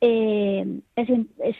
[0.03, 0.80] eh,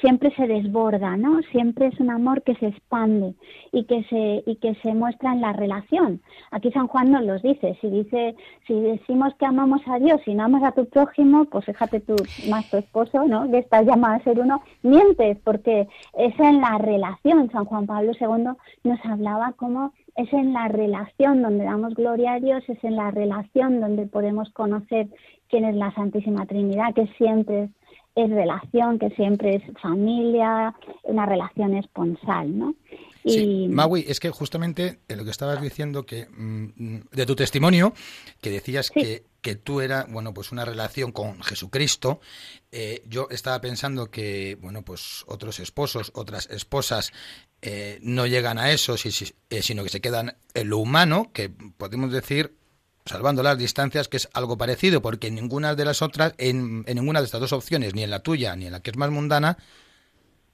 [0.01, 1.41] siempre se desborda, ¿no?
[1.53, 3.35] Siempre es un amor que se expande
[3.71, 6.23] y que se y que se muestra en la relación.
[6.51, 7.77] Aquí San Juan nos los dice.
[7.81, 8.35] Si dice,
[8.67, 12.17] si decimos que amamos a Dios y no amas a tu prójimo, pues fíjate tú
[12.49, 13.51] más tu esposo, ¿no?
[13.51, 15.87] Que estás llamado a ser uno, mientes porque
[16.17, 17.51] es en la relación.
[17.51, 22.41] San Juan Pablo II nos hablaba cómo es en la relación donde damos gloria a
[22.41, 25.09] Dios, es en la relación donde podemos conocer
[25.49, 27.71] quién es la Santísima Trinidad, que siempre es
[28.17, 32.75] relación, que siempre es familia, una relación esponsal, ¿no?
[33.25, 37.93] Sí, Maui, es que justamente lo que estabas diciendo que mm, de tu testimonio,
[38.41, 42.21] que decías que, que tú era, bueno, pues una relación con Jesucristo,
[42.73, 47.13] eh, yo estaba pensando que, bueno, pues otros esposos, otras esposas
[47.61, 52.11] eh, no llegan a eso, eh, sino que se quedan en lo humano, que podemos
[52.11, 52.55] decir
[53.11, 56.97] salvando las distancias, que es algo parecido, porque en ninguna de las otras, en, en,
[56.97, 59.11] ninguna de estas dos opciones, ni en la tuya ni en la que es más
[59.11, 59.59] mundana,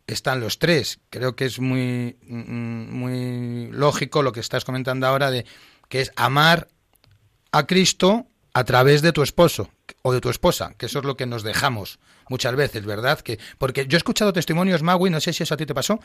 [0.07, 0.99] están los tres.
[1.11, 5.47] Creo que es muy, mm, muy lógico lo que estás comentando ahora de
[5.89, 6.69] que es amar
[7.53, 9.69] a Cristo a través de tu esposo
[10.03, 11.99] o de tu esposa, que eso es lo que nos dejamos
[12.29, 13.21] muchas veces, ¿verdad?
[13.21, 16.01] Que porque yo he escuchado testimonios, Magui, no sé si eso a ti te pasó,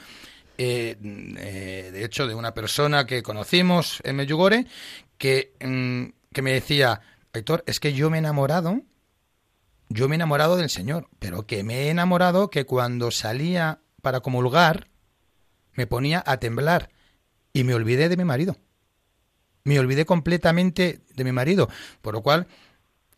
[0.58, 4.66] eh, eh, de hecho, de una persona que conocimos en Meyugore,
[5.18, 7.02] que, mm, que me decía,
[7.34, 8.82] Héctor, es que yo me he enamorado,
[9.90, 14.22] yo me he enamorado del Señor, pero que me he enamorado que cuando salía para
[14.22, 14.90] comulgar,
[15.74, 16.90] me ponía a temblar
[17.54, 18.58] y me olvidé de mi marido.
[19.64, 21.70] Me olvidé completamente de mi marido,
[22.02, 22.48] por lo cual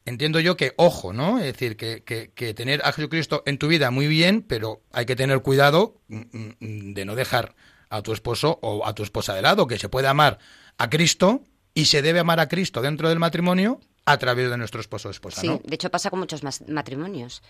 [0.05, 1.39] entiendo yo que, ojo, ¿no?
[1.39, 5.16] Es decir, que, que, tener a Jesucristo en tu vida muy bien, pero hay que
[5.16, 6.18] tener cuidado mm,
[6.59, 7.55] mm, de no dejar
[7.89, 10.39] a tu esposo o a tu esposa de lado, que se puede amar
[10.78, 11.43] a Cristo
[11.74, 15.11] y se debe amar a Cristo dentro del matrimonio a través de nuestro esposo o
[15.11, 15.41] esposa.
[15.41, 17.41] Sí, de hecho pasa con muchos matrimonios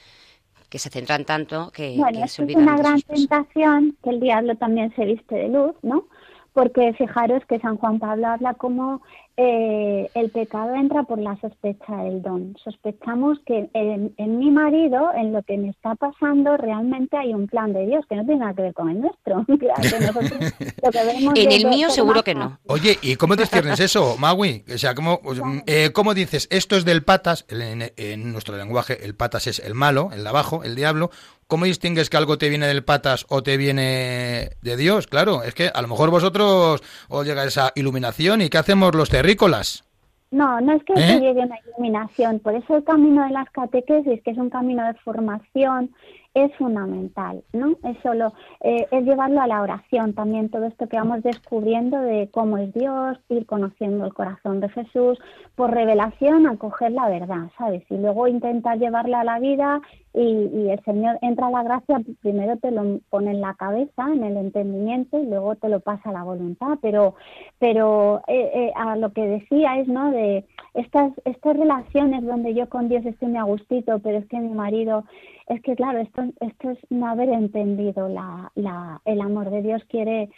[0.69, 2.63] que se centran tanto que, bueno, se olvidan.
[2.63, 6.07] Es una gran tentación que el diablo también se viste de luz, ¿no?
[6.53, 9.01] Porque fijaros que San Juan Pablo habla como
[9.35, 12.55] eh, el pecado entra por la sospecha del don.
[12.63, 17.73] Sospechamos que en, mi marido, en lo que me está pasando, realmente hay un plan
[17.73, 19.43] de Dios que no tiene nada que ver con el nuestro.
[21.35, 22.59] en el mío seguro que no.
[22.67, 24.63] Oye, ¿y cómo disciernes eso, Maui?
[24.71, 25.19] O sea, ¿cómo,
[25.65, 27.45] eh, ¿cómo dices esto es del patas?
[27.49, 31.09] En, en, nuestro lenguaje el patas es el malo, el de abajo, el diablo.
[31.47, 35.07] ¿Cómo distingues que algo te viene del patas o te viene de Dios?
[35.07, 39.09] Claro, es que a lo mejor vosotros os llega esa iluminación y ¿qué hacemos los
[39.09, 39.83] terrícolas?
[40.31, 41.19] No, no es que ¿Eh?
[41.19, 44.95] llegue una iluminación, por eso el camino de las catequesis, que es un camino de
[44.95, 45.91] formación,
[46.33, 47.75] es fundamental, ¿no?
[47.83, 52.29] Es solo, eh, es llevarlo a la oración también, todo esto que vamos descubriendo de
[52.31, 55.19] cómo es Dios, ir conociendo el corazón de Jesús,
[55.55, 57.83] por revelación, acoger la verdad, ¿sabes?
[57.91, 59.81] Y luego intentar llevarla a la vida
[60.13, 64.37] y, el Señor entra la gracia, primero te lo pone en la cabeza, en el
[64.37, 67.15] entendimiento, y luego te lo pasa a la voluntad, pero,
[67.59, 70.11] pero eh, eh, a lo que decía es, ¿no?
[70.11, 70.45] De
[70.75, 74.53] estas, estas relaciones donde yo con Dios estoy muy a gustito, pero es que mi
[74.53, 75.03] marido,
[75.47, 79.83] es que claro, esto, esto es no haber entendido la, la, el amor de Dios
[79.85, 80.29] quiere,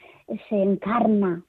[0.50, 1.44] se encarna,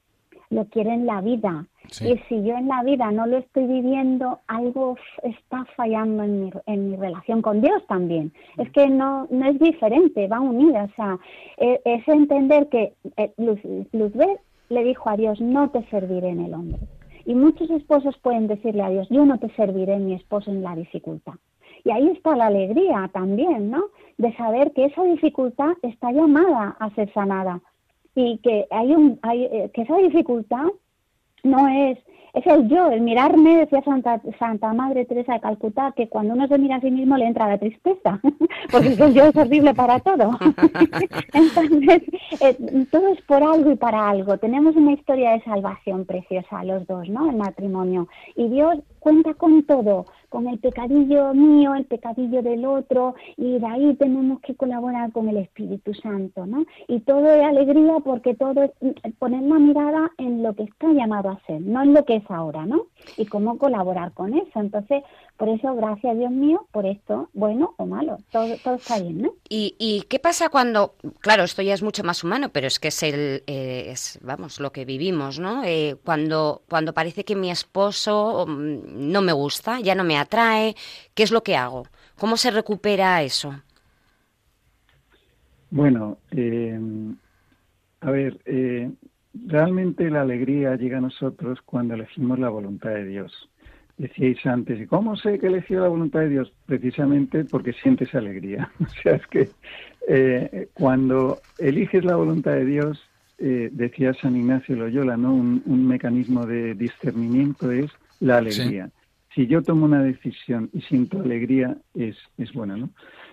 [0.51, 1.66] lo quiere en la vida.
[2.01, 6.51] Y si yo en la vida no lo estoy viviendo, algo está fallando en mi,
[6.66, 8.32] en mi relación con Dios también.
[8.59, 10.84] Es que no, no es diferente, va unida.
[10.84, 11.18] O sea,
[11.59, 13.61] e, es entender que eh, Luz,
[13.92, 14.38] Luzbel
[14.68, 16.80] le dijo a Dios, no te serviré en el hombre.
[17.24, 20.62] Y muchos esposos pueden decirle a Dios, yo no te serviré en mi esposo en
[20.62, 21.34] la dificultad.
[21.84, 23.84] Y ahí está la alegría también, ¿no?
[24.18, 27.61] De saber que esa dificultad está llamada a ser sanada
[28.17, 30.64] y que hay un, hay, eh, que esa dificultad
[31.45, 31.99] no es,
[32.33, 36.49] es el yo, el mirarme, decía Santa, Santa Madre Teresa de Calcuta, que cuando uno
[36.49, 38.19] se mira a sí mismo le entra la tristeza,
[38.73, 40.31] porque el yo es horrible para todo.
[41.35, 42.03] Entonces,
[42.41, 44.39] eh, todo es por algo y para algo.
[44.39, 47.29] Tenemos una historia de salvación preciosa los dos, ¿no?
[47.29, 48.09] El matrimonio.
[48.35, 53.66] Y Dios cuenta con todo, con el pecadillo mío, el pecadillo del otro, y de
[53.66, 56.64] ahí tenemos que colaborar con el Espíritu Santo, ¿no?
[56.89, 58.70] Y todo es alegría porque todo es
[59.18, 62.31] poner la mirada en lo que está llamado a ser, no en lo que es
[62.31, 62.87] ahora, ¿no?
[63.16, 64.61] Y cómo colaborar con eso.
[64.61, 65.03] Entonces,
[65.37, 69.35] por eso, gracias Dios mío, por esto, bueno o malo, todo, está bien, ¿no?
[69.49, 73.03] ¿Y, qué pasa cuando, claro, esto ya es mucho más humano, pero es que es
[73.03, 75.62] el, eh, es, vamos, lo que vivimos, ¿no?
[75.64, 80.75] Eh, cuando, cuando parece que mi esposo mm, no me gusta, ya no me atrae,
[81.14, 81.87] ¿qué es lo que hago?
[82.19, 83.61] ¿Cómo se recupera eso?
[85.71, 86.79] Bueno, eh,
[88.01, 88.39] a ver,
[89.47, 93.49] realmente la alegría llega a nosotros cuando elegimos la voluntad de Dios
[93.99, 96.53] decíais antes, ¿y cómo sé que elegido la voluntad de Dios?
[96.67, 98.71] Precisamente porque sientes alegría.
[98.81, 99.49] O sea, es que
[100.09, 103.01] eh, cuando eliges la voluntad de Dios,
[103.39, 105.35] eh, decía San Ignacio Loyola, ¿no?
[105.35, 107.91] Un, mecanismo de discernimiento es
[108.21, 108.91] la alegría.
[109.37, 112.89] Si yo tomo una decisión y siento alegría, es, es buena, ¿no?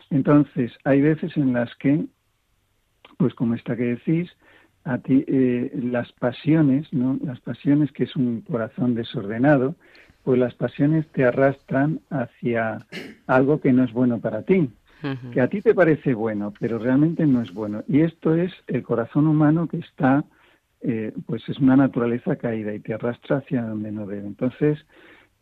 [0.10, 2.06] Entonces, hay veces en las que,
[3.18, 4.30] pues como esta que decís,
[4.84, 7.18] a ti eh, las pasiones, ¿no?
[7.24, 9.76] Las pasiones que es un corazón desordenado,
[10.24, 12.86] pues las pasiones te arrastran hacia
[13.26, 14.70] algo que no es bueno para ti.
[15.34, 17.84] Que a ti te parece bueno, pero realmente no es bueno.
[17.88, 20.24] Y esto es el corazón humano que está,
[20.82, 24.28] eh, pues es una naturaleza caída y te arrastra hacia donde no debe.
[24.28, 24.80] Entonces,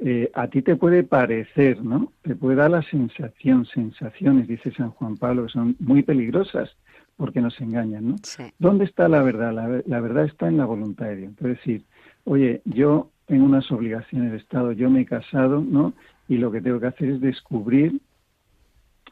[0.04, 2.12] eh, a ti te puede parecer, ¿no?
[2.24, 6.76] Te puede dar la sensación, sensaciones, dice San Juan Pablo, que son muy peligrosas
[7.18, 8.16] porque nos engañan, ¿no?
[8.24, 8.44] Sí.
[8.58, 9.54] ¿Dónde está la verdad?
[9.54, 11.34] La, la verdad está en la voluntad de Dios.
[11.38, 11.84] Es decir,
[12.24, 15.94] oye, yo tengo unas obligaciones de Estado, yo me he casado, ¿no?
[16.28, 18.02] Y lo que tengo que hacer es descubrir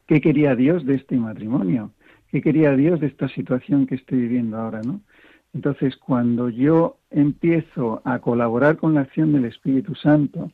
[0.08, 1.92] qué quería Dios de este matrimonio,
[2.32, 5.02] qué quería Dios de esta situación que estoy viviendo ahora, ¿no?
[5.54, 10.52] Entonces, cuando yo empiezo a colaborar con la acción del Espíritu Santo,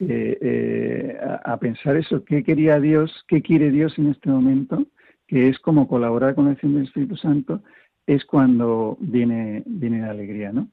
[0.00, 4.86] eh, eh, a, pensar eso, qué quería Dios, qué quiere Dios en este momento,
[5.26, 7.62] que es como colaborar con la acción del Espíritu Santo,
[8.06, 10.68] es cuando viene, viene la alegría, ¿no?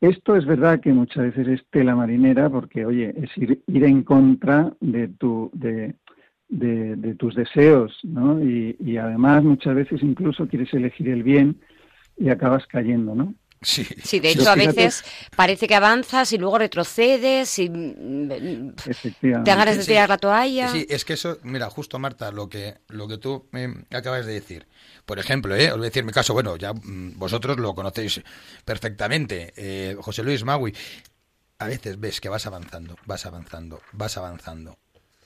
[0.00, 4.02] Esto es verdad que muchas veces es tela marinera porque, oye, es ir, ir en
[4.02, 5.94] contra de, tu, de,
[6.48, 8.42] de tus deseos, ¿no?
[8.42, 11.60] Y, y además muchas veces incluso quieres elegir el bien
[12.16, 13.34] y acabas cayendo, ¿no?
[13.62, 13.86] Sí.
[14.02, 15.04] Sí, de hecho, a veces
[15.36, 19.50] parece que avanzas y luego retrocedes y mm, Efectivamente.
[19.50, 20.72] te ganas de tirar la toalla.
[20.72, 24.34] Sí, es que eso, mira, justo Marta, lo que, lo que tú me acabas de
[24.34, 24.66] decir.
[25.06, 25.70] Por ejemplo, ¿eh?
[25.70, 28.22] os voy a decir mi caso, bueno, ya mm, vosotros lo conocéis
[28.64, 30.74] perfectamente, eh, José Luis Magui.
[31.58, 34.76] A veces ves que vas avanzando, vas avanzando, vas avanzando.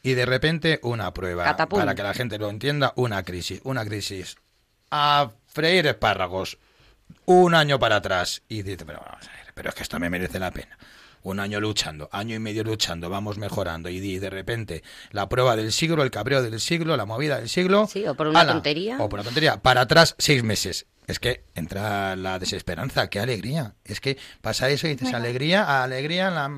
[0.03, 4.37] Y de repente una prueba, para que la gente lo entienda, una crisis, una crisis.
[4.91, 6.59] A freír espárragos,
[7.27, 8.43] un año para atrás.
[8.49, 10.77] Y dices, pero, vamos a ver, pero es que esto me merece la pena.
[11.23, 13.89] Un año luchando, año y medio luchando, vamos mejorando.
[13.89, 17.87] Y de repente, la prueba del siglo, el cabreo del siglo, la movida del siglo.
[17.89, 18.97] Sí, o por una tontería.
[19.01, 19.57] O por una tontería.
[19.61, 20.87] Para atrás, seis meses.
[21.09, 23.75] Es que entra la desesperanza, qué alegría.
[23.85, 25.19] Es que pasa eso y dices Bueno.
[25.19, 26.49] alegría, alegría, la,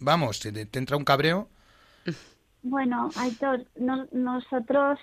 [0.00, 1.48] vamos, te, te entra un cabreo.
[2.62, 4.98] Bueno, Aitor, no- nosotros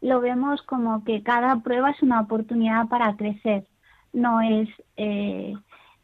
[0.00, 3.66] lo vemos como que cada prueba es una oportunidad para crecer.
[4.14, 5.52] No es, eh,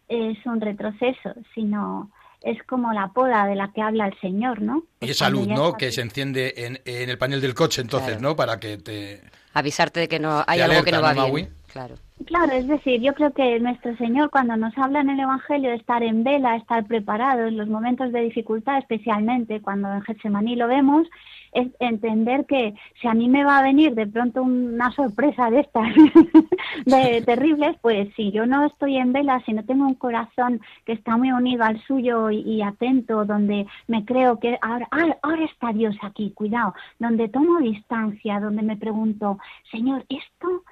[0.08, 2.10] es un retroceso, sino
[2.42, 4.84] es como la poda de la que habla el Señor, ¿no?
[5.00, 5.72] Y esa Cuando luz, ¿no?
[5.74, 8.22] Que se enciende en, en el panel del coche, entonces, Claro.
[8.22, 8.36] ¿no?
[8.36, 9.22] Para que te...
[9.54, 11.32] Avisarte de que no hay Te algo que no va ¿no, bien.
[11.32, 11.48] Maui?
[11.72, 11.96] Claro.
[12.26, 15.76] Claro, es decir, yo creo que nuestro Señor cuando nos habla en el Evangelio de
[15.76, 20.68] estar en vela, estar preparado en los momentos de dificultad, especialmente cuando en Getsemaní lo
[20.68, 21.08] vemos,
[21.52, 25.60] es entender que si a mí me va a venir de pronto una sorpresa de
[25.60, 25.94] estas
[26.84, 30.92] de terribles, pues si yo no estoy en vela, si no tengo un corazón que
[30.92, 35.44] está muy unido al suyo y, y atento, donde me creo que ahora, ah, ahora
[35.44, 39.38] está Dios aquí, cuidado, donde tomo distancia, donde me pregunto,
[39.70, 40.62] Señor, esto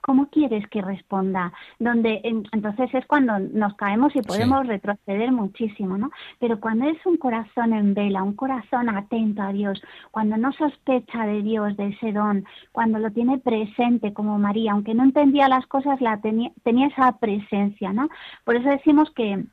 [0.00, 1.52] ¿Cómo quieres que responda?
[1.78, 6.10] Donde en- entonces es cuando nos caemos y podemos retroceder muchísimo, ¿no?
[6.38, 11.26] Pero cuando es un corazón en vela, un corazón atento a Dios, cuando no sospecha
[11.26, 15.66] de Dios, de ese don, cuando lo tiene presente como María, aunque no entendía las
[15.66, 18.08] cosas, la tenía, tenía esa presencia, ¿no?
[18.44, 19.44] Por eso decimos que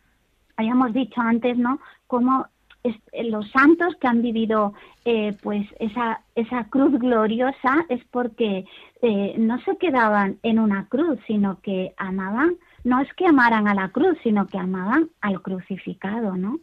[0.58, 1.80] habíamos dicho antes, ¿no?
[2.08, 2.46] Cómo
[2.84, 4.74] eh, los santos que han vivido
[5.06, 8.66] eh, pues esa esa cruz gloriosa es porque
[9.02, 12.56] eh, no se quedaban en una cruz sino que amaban.
[12.84, 16.60] No es que amaran a la cruz sino que amaban al crucificado no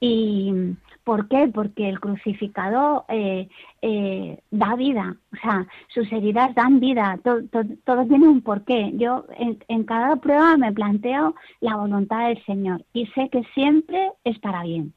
[0.00, 1.48] y ¿por qué?
[1.52, 3.48] porque el crucificado eh,
[3.82, 5.16] eh, da vida.
[5.32, 7.18] O sea sus heridas dan vida.
[7.22, 8.92] Todo, todo, todo tiene un porqué.
[8.94, 14.12] Yo en, en cada prueba me planteo la voluntad del Señor y sé que siempre
[14.24, 14.94] es para bien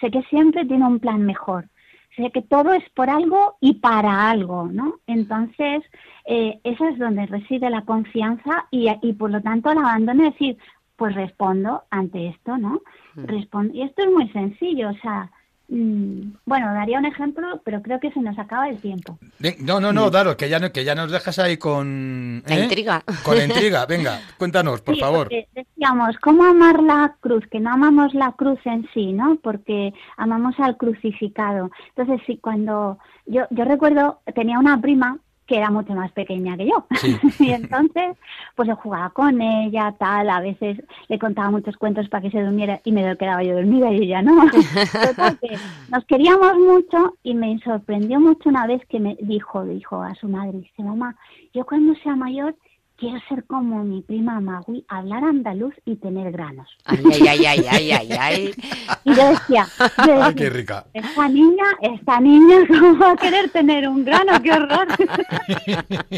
[0.00, 1.68] sé que siempre tiene un plan mejor,
[2.16, 4.96] sé que todo es por algo y para algo, ¿no?
[5.06, 5.82] Entonces,
[6.26, 10.32] eh, eso es donde reside la confianza y, y por lo tanto el abandono es
[10.32, 10.58] decir,
[10.96, 12.82] pues respondo ante esto, ¿no?
[13.14, 13.72] Respondo.
[13.74, 15.39] Y esto es muy sencillo, o sea, mm,
[15.70, 19.18] bueno, daría un ejemplo, pero creo que se nos acaba el tiempo.
[19.60, 22.42] No, no, no, Daro, que ya, no- que ya nos dejas ahí con...
[22.46, 22.62] La ¿eh?
[22.64, 23.02] intriga.
[23.22, 25.28] Con la intriga, venga, cuéntanos, por Sí, favor.
[25.54, 27.44] decíamos, ¿cómo amar la cruz?
[27.50, 29.36] Que no amamos la cruz en sí, ¿no?
[29.42, 31.70] Porque amamos al crucificado.
[31.94, 35.18] Entonces, sí, cuando yo, yo recuerdo, tenía una prima
[35.50, 36.86] que era mucho más pequeña que yo.
[36.94, 37.18] Sí.
[37.40, 38.16] y entonces,
[38.54, 40.78] pues yo jugaba con ella, tal, a veces
[41.08, 44.22] le contaba muchos cuentos para que se durmiera y me quedaba yo dormida y ella
[44.22, 44.44] no.
[45.08, 45.58] Total, que
[45.90, 50.28] nos queríamos mucho y me sorprendió mucho una vez que me dijo, dijo a su
[50.28, 51.16] madre, dice, mamá,
[51.52, 52.54] yo cuando sea mayor
[53.00, 56.68] quiero ser como mi prima Magui, hablar andaluz y tener granos.
[56.84, 58.54] Ay, ay, ay, ay, ay, ay, ay.
[59.04, 59.66] Y yo decía,
[60.06, 60.84] yo Ay, qué rica.
[60.92, 64.32] esta niña, esta niña, ¿cómo va a querer tener un grano?
[64.42, 64.86] ¡Qué horror!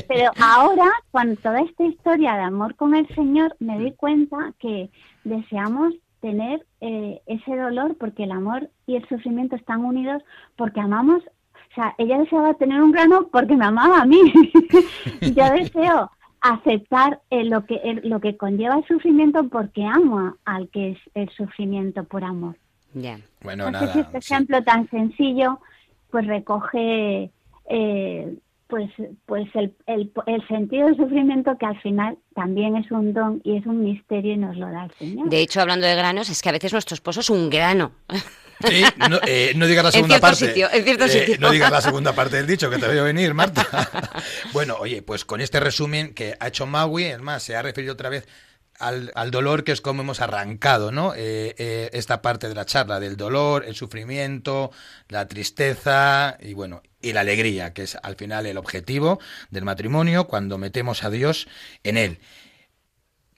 [0.09, 4.91] Pero ahora, con toda esta historia de amor con el Señor, me doy cuenta que
[5.23, 10.23] deseamos tener eh, ese dolor porque el amor y el sufrimiento están unidos
[10.57, 14.21] porque amamos O sea, ella deseaba tener un grano porque me amaba a mí.
[15.21, 16.11] Yo deseo
[16.43, 20.99] aceptar eh, lo que eh, lo que conlleva el sufrimiento porque amo al que es
[21.15, 22.57] el sufrimiento por amor.
[22.95, 23.21] Ya.
[23.43, 24.01] Bueno, Entonces, nada.
[24.09, 24.35] este sí.
[24.35, 25.61] ejemplo tan sencillo,
[26.11, 27.31] pues recoge
[27.71, 28.37] eh,
[28.67, 28.91] pues
[29.25, 33.57] pues el, el, el sentido del sufrimiento que al final también es un don y
[33.57, 35.29] es un misterio y nos lo da el Señor.
[35.29, 37.93] De hecho, hablando de granos, es que a veces nuestro esposo es un grano.
[38.69, 40.47] Sí, no, eh, no digas la segunda parte.
[40.49, 41.37] sitio, en cierto Eh, sitio.
[41.41, 43.67] No digas la segunda parte del dicho, que te veo venir, Marta.
[44.53, 47.93] bueno, oye, pues con este resumen que ha hecho Maui, es más, se ha referido
[47.95, 48.27] otra vez
[48.79, 51.15] al, al dolor, que es como hemos arrancado, ¿no?
[51.15, 54.71] Eh, eh, esta parte de la charla, del dolor, el sufrimiento,
[55.09, 60.27] la tristeza y, bueno, y la alegría, que es al final el objetivo del matrimonio
[60.27, 61.49] cuando metemos a Dios
[61.85, 62.19] en él.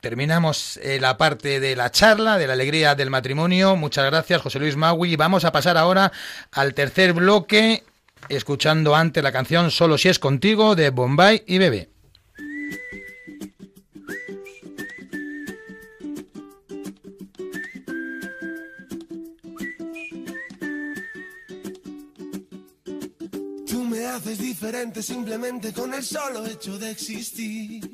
[0.04, 3.74] Terminamos eh, la parte de la charla, de la alegría del matrimonio.
[3.74, 5.16] Muchas gracias, José Luis Magui.
[5.16, 6.12] Vamos a pasar ahora
[6.52, 7.84] al tercer bloque,
[8.28, 11.88] escuchando antes la canción Solo si es contigo de Bombay y Bebé.
[23.66, 27.93] Tú me haces diferente simplemente con el solo hecho de existir.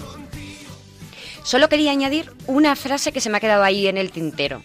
[1.51, 4.63] Solo quería añadir una frase que se me ha quedado ahí en el tintero.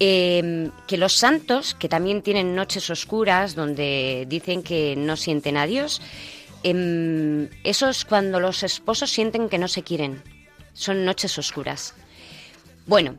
[0.00, 5.66] Eh, que los santos, que también tienen noches oscuras donde dicen que no sienten a
[5.66, 6.02] Dios,
[6.64, 10.24] em, eso es cuando los esposos sienten que no se quieren.
[10.72, 11.94] Son noches oscuras.
[12.84, 13.14] Bueno,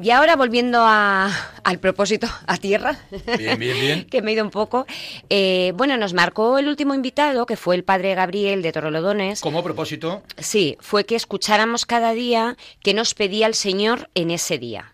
[0.00, 1.30] y ahora volviendo a-
[1.64, 2.98] al propósito, a tierra,
[3.38, 4.04] Bien, bien, bien.
[4.10, 4.86] que me he ido un poco.
[5.30, 9.40] eh, bueno, nos marcó el último invitado, que fue el padre Gabriel de Torrelodones.
[9.40, 14.58] Como propósito, Sí, fue que escucháramos cada día que nos pedía el Señor en ese
[14.58, 14.92] día.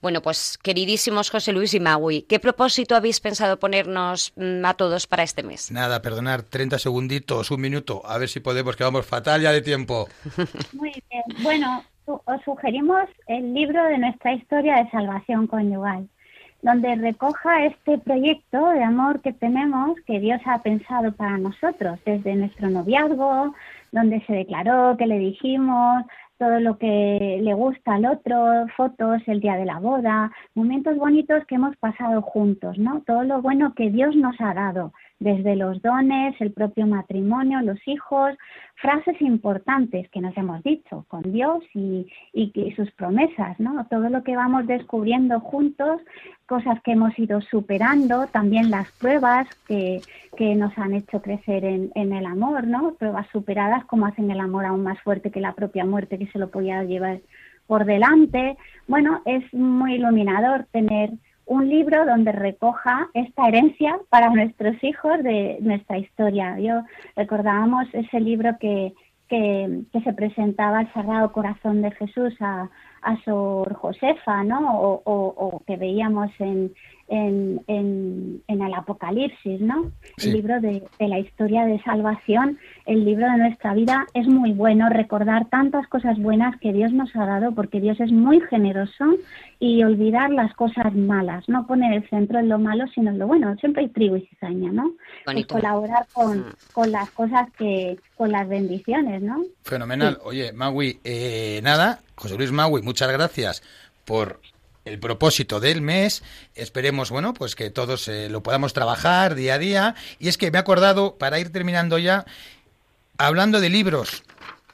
[0.00, 5.08] Bueno, pues queridísimos José Luis y Magui, ¿qué propósito habéis pensado ponernos mm, a todos
[5.08, 5.72] para este mes?
[5.72, 9.60] nada, perdonar, 30 segunditos, un minuto, a ver si podemos, que vamos fatal ya de
[9.60, 10.08] tiempo.
[10.72, 11.22] Muy bien.
[11.42, 16.08] Bueno, os sugerimos el libro de nuestra historia de salvación conyugal,
[16.62, 22.34] donde recoja este proyecto de amor que tenemos, que Dios ha pensado para nosotros, desde
[22.34, 23.54] nuestro noviazgo,
[23.92, 26.04] donde se declaró, que le dijimos,
[26.38, 31.44] todo lo que le gusta al otro, fotos, el día de la boda, momentos bonitos
[31.46, 33.02] que hemos pasado juntos, ¿no?
[33.06, 37.78] Todo lo bueno que Dios nos ha dado, desde los dones, el propio matrimonio, los
[37.88, 38.36] hijos,
[38.76, 43.86] frases importantes que nos hemos dicho con Dios y, y, sus promesas, ¿no?
[43.90, 46.00] Todo lo que vamos descubriendo juntos,
[46.46, 50.00] cosas que hemos ido superando, también las pruebas que,
[50.36, 52.94] que nos han hecho crecer en, en el amor, ¿no?
[52.94, 56.38] Pruebas superadas como hacen el amor aún más fuerte que la propia muerte que se
[56.38, 57.18] lo podía llevar
[57.66, 58.56] por delante.
[58.86, 61.10] Bueno, es muy iluminador tener
[61.48, 66.58] un libro donde recoja esta herencia para nuestros hijos de nuestra historia.
[66.58, 66.82] Yo
[67.16, 68.92] recordábamos ese libro que,
[69.28, 72.68] que, que se presentaba al Sagrado Corazón de Jesús a,
[73.02, 74.80] a Sor Josefa, ¿no?
[74.80, 76.72] O, o- o que veíamos en,
[77.08, 79.90] en, en, en el Apocalipsis, ¿no?
[80.18, 80.28] Sí.
[80.28, 84.06] El libro de, de la historia de salvación, el libro de nuestra vida.
[84.14, 88.12] Es muy bueno recordar tantas cosas buenas que Dios nos ha dado, porque Dios es
[88.12, 89.04] muy generoso
[89.58, 93.26] y olvidar las cosas malas, no poner el centro en lo malo, sino en lo
[93.26, 93.56] bueno.
[93.56, 94.92] Siempre hay trigo y cizaña, ¿no?
[95.24, 95.54] Bonito.
[95.54, 96.44] colaborar con, Mm.
[96.72, 99.42] con las cosas que, con las bendiciones, ¿no?
[99.62, 100.18] Fenomenal.
[100.24, 103.62] Oye, Magui, eh, nada, José Luis Magui, muchas gracias
[104.04, 104.40] por
[104.84, 106.22] el propósito del mes.
[106.54, 109.94] Esperemos, bueno, pues que todos eh, lo podamos trabajar día a día.
[110.18, 112.26] Y es que me he acordado, para ir terminando ya,
[113.18, 114.24] hablando de libros,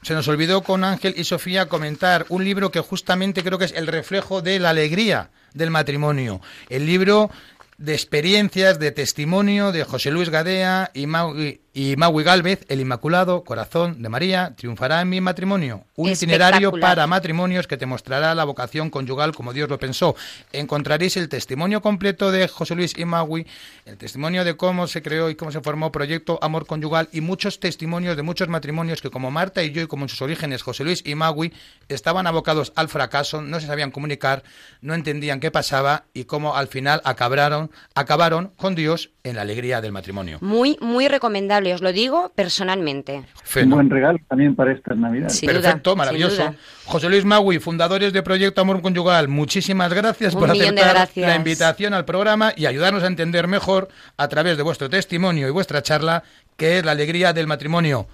[0.01, 3.73] se nos olvidó con Ángel y Sofía comentar un libro que justamente creo que es
[3.73, 6.41] el reflejo de la alegría del matrimonio.
[6.69, 7.29] El libro
[7.77, 13.43] de experiencias, de testimonio de José Luis Gadea y Maui, y Maui Galvez, El Inmaculado
[13.43, 15.83] Corazón de María, triunfará en mi matrimonio.
[15.97, 20.15] Un itinerario para matrimonios que te mostrará la vocación conyugal como Dios lo pensó.
[20.53, 23.45] Encontraréis el testimonio completo de José Luis y Maui,
[23.85, 27.59] el testimonio de cómo se creó y cómo se formó Proyecto Amor Conyugal y muchos
[27.59, 30.85] testimonios de muchos matrimonios que como Marta y yo y como en sus orígenes José
[30.85, 31.51] Luis y Maui
[31.89, 34.43] estaban abocados al fracaso, no se sabían comunicar,
[34.79, 39.81] no entendían qué pasaba y cómo al final acabaron, acabaron con Dios en la alegría
[39.81, 40.37] del matrimonio.
[40.39, 43.23] Muy, muy recomendable os lo digo personalmente.
[43.63, 45.37] Un buen regalo también para estas Navidades.
[45.37, 46.53] Sin Perfecto, maravilloso.
[46.85, 51.27] José Luis Magui, fundadores de Proyecto Amor Conyugal, muchísimas gracias Un por aceptar gracias.
[51.27, 53.87] la invitación al programa y ayudarnos a entender mejor
[54.17, 56.23] a través de vuestro testimonio y vuestra charla
[56.57, 58.07] qué es la alegría del matrimonio.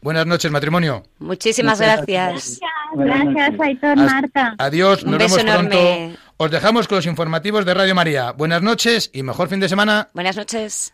[0.00, 1.02] Buenas noches, matrimonio.
[1.18, 2.60] Muchísimas gracias.
[2.94, 3.60] gracias.
[3.60, 4.54] Aitor, Marta.
[4.58, 5.76] Adiós, Un nos beso vemos pronto.
[5.76, 6.16] enorme.
[6.36, 8.32] Os dejamos con los informativos de Radio María.
[8.32, 10.10] Buenas noches y mejor fin de semana.
[10.12, 10.93] Buenas noches.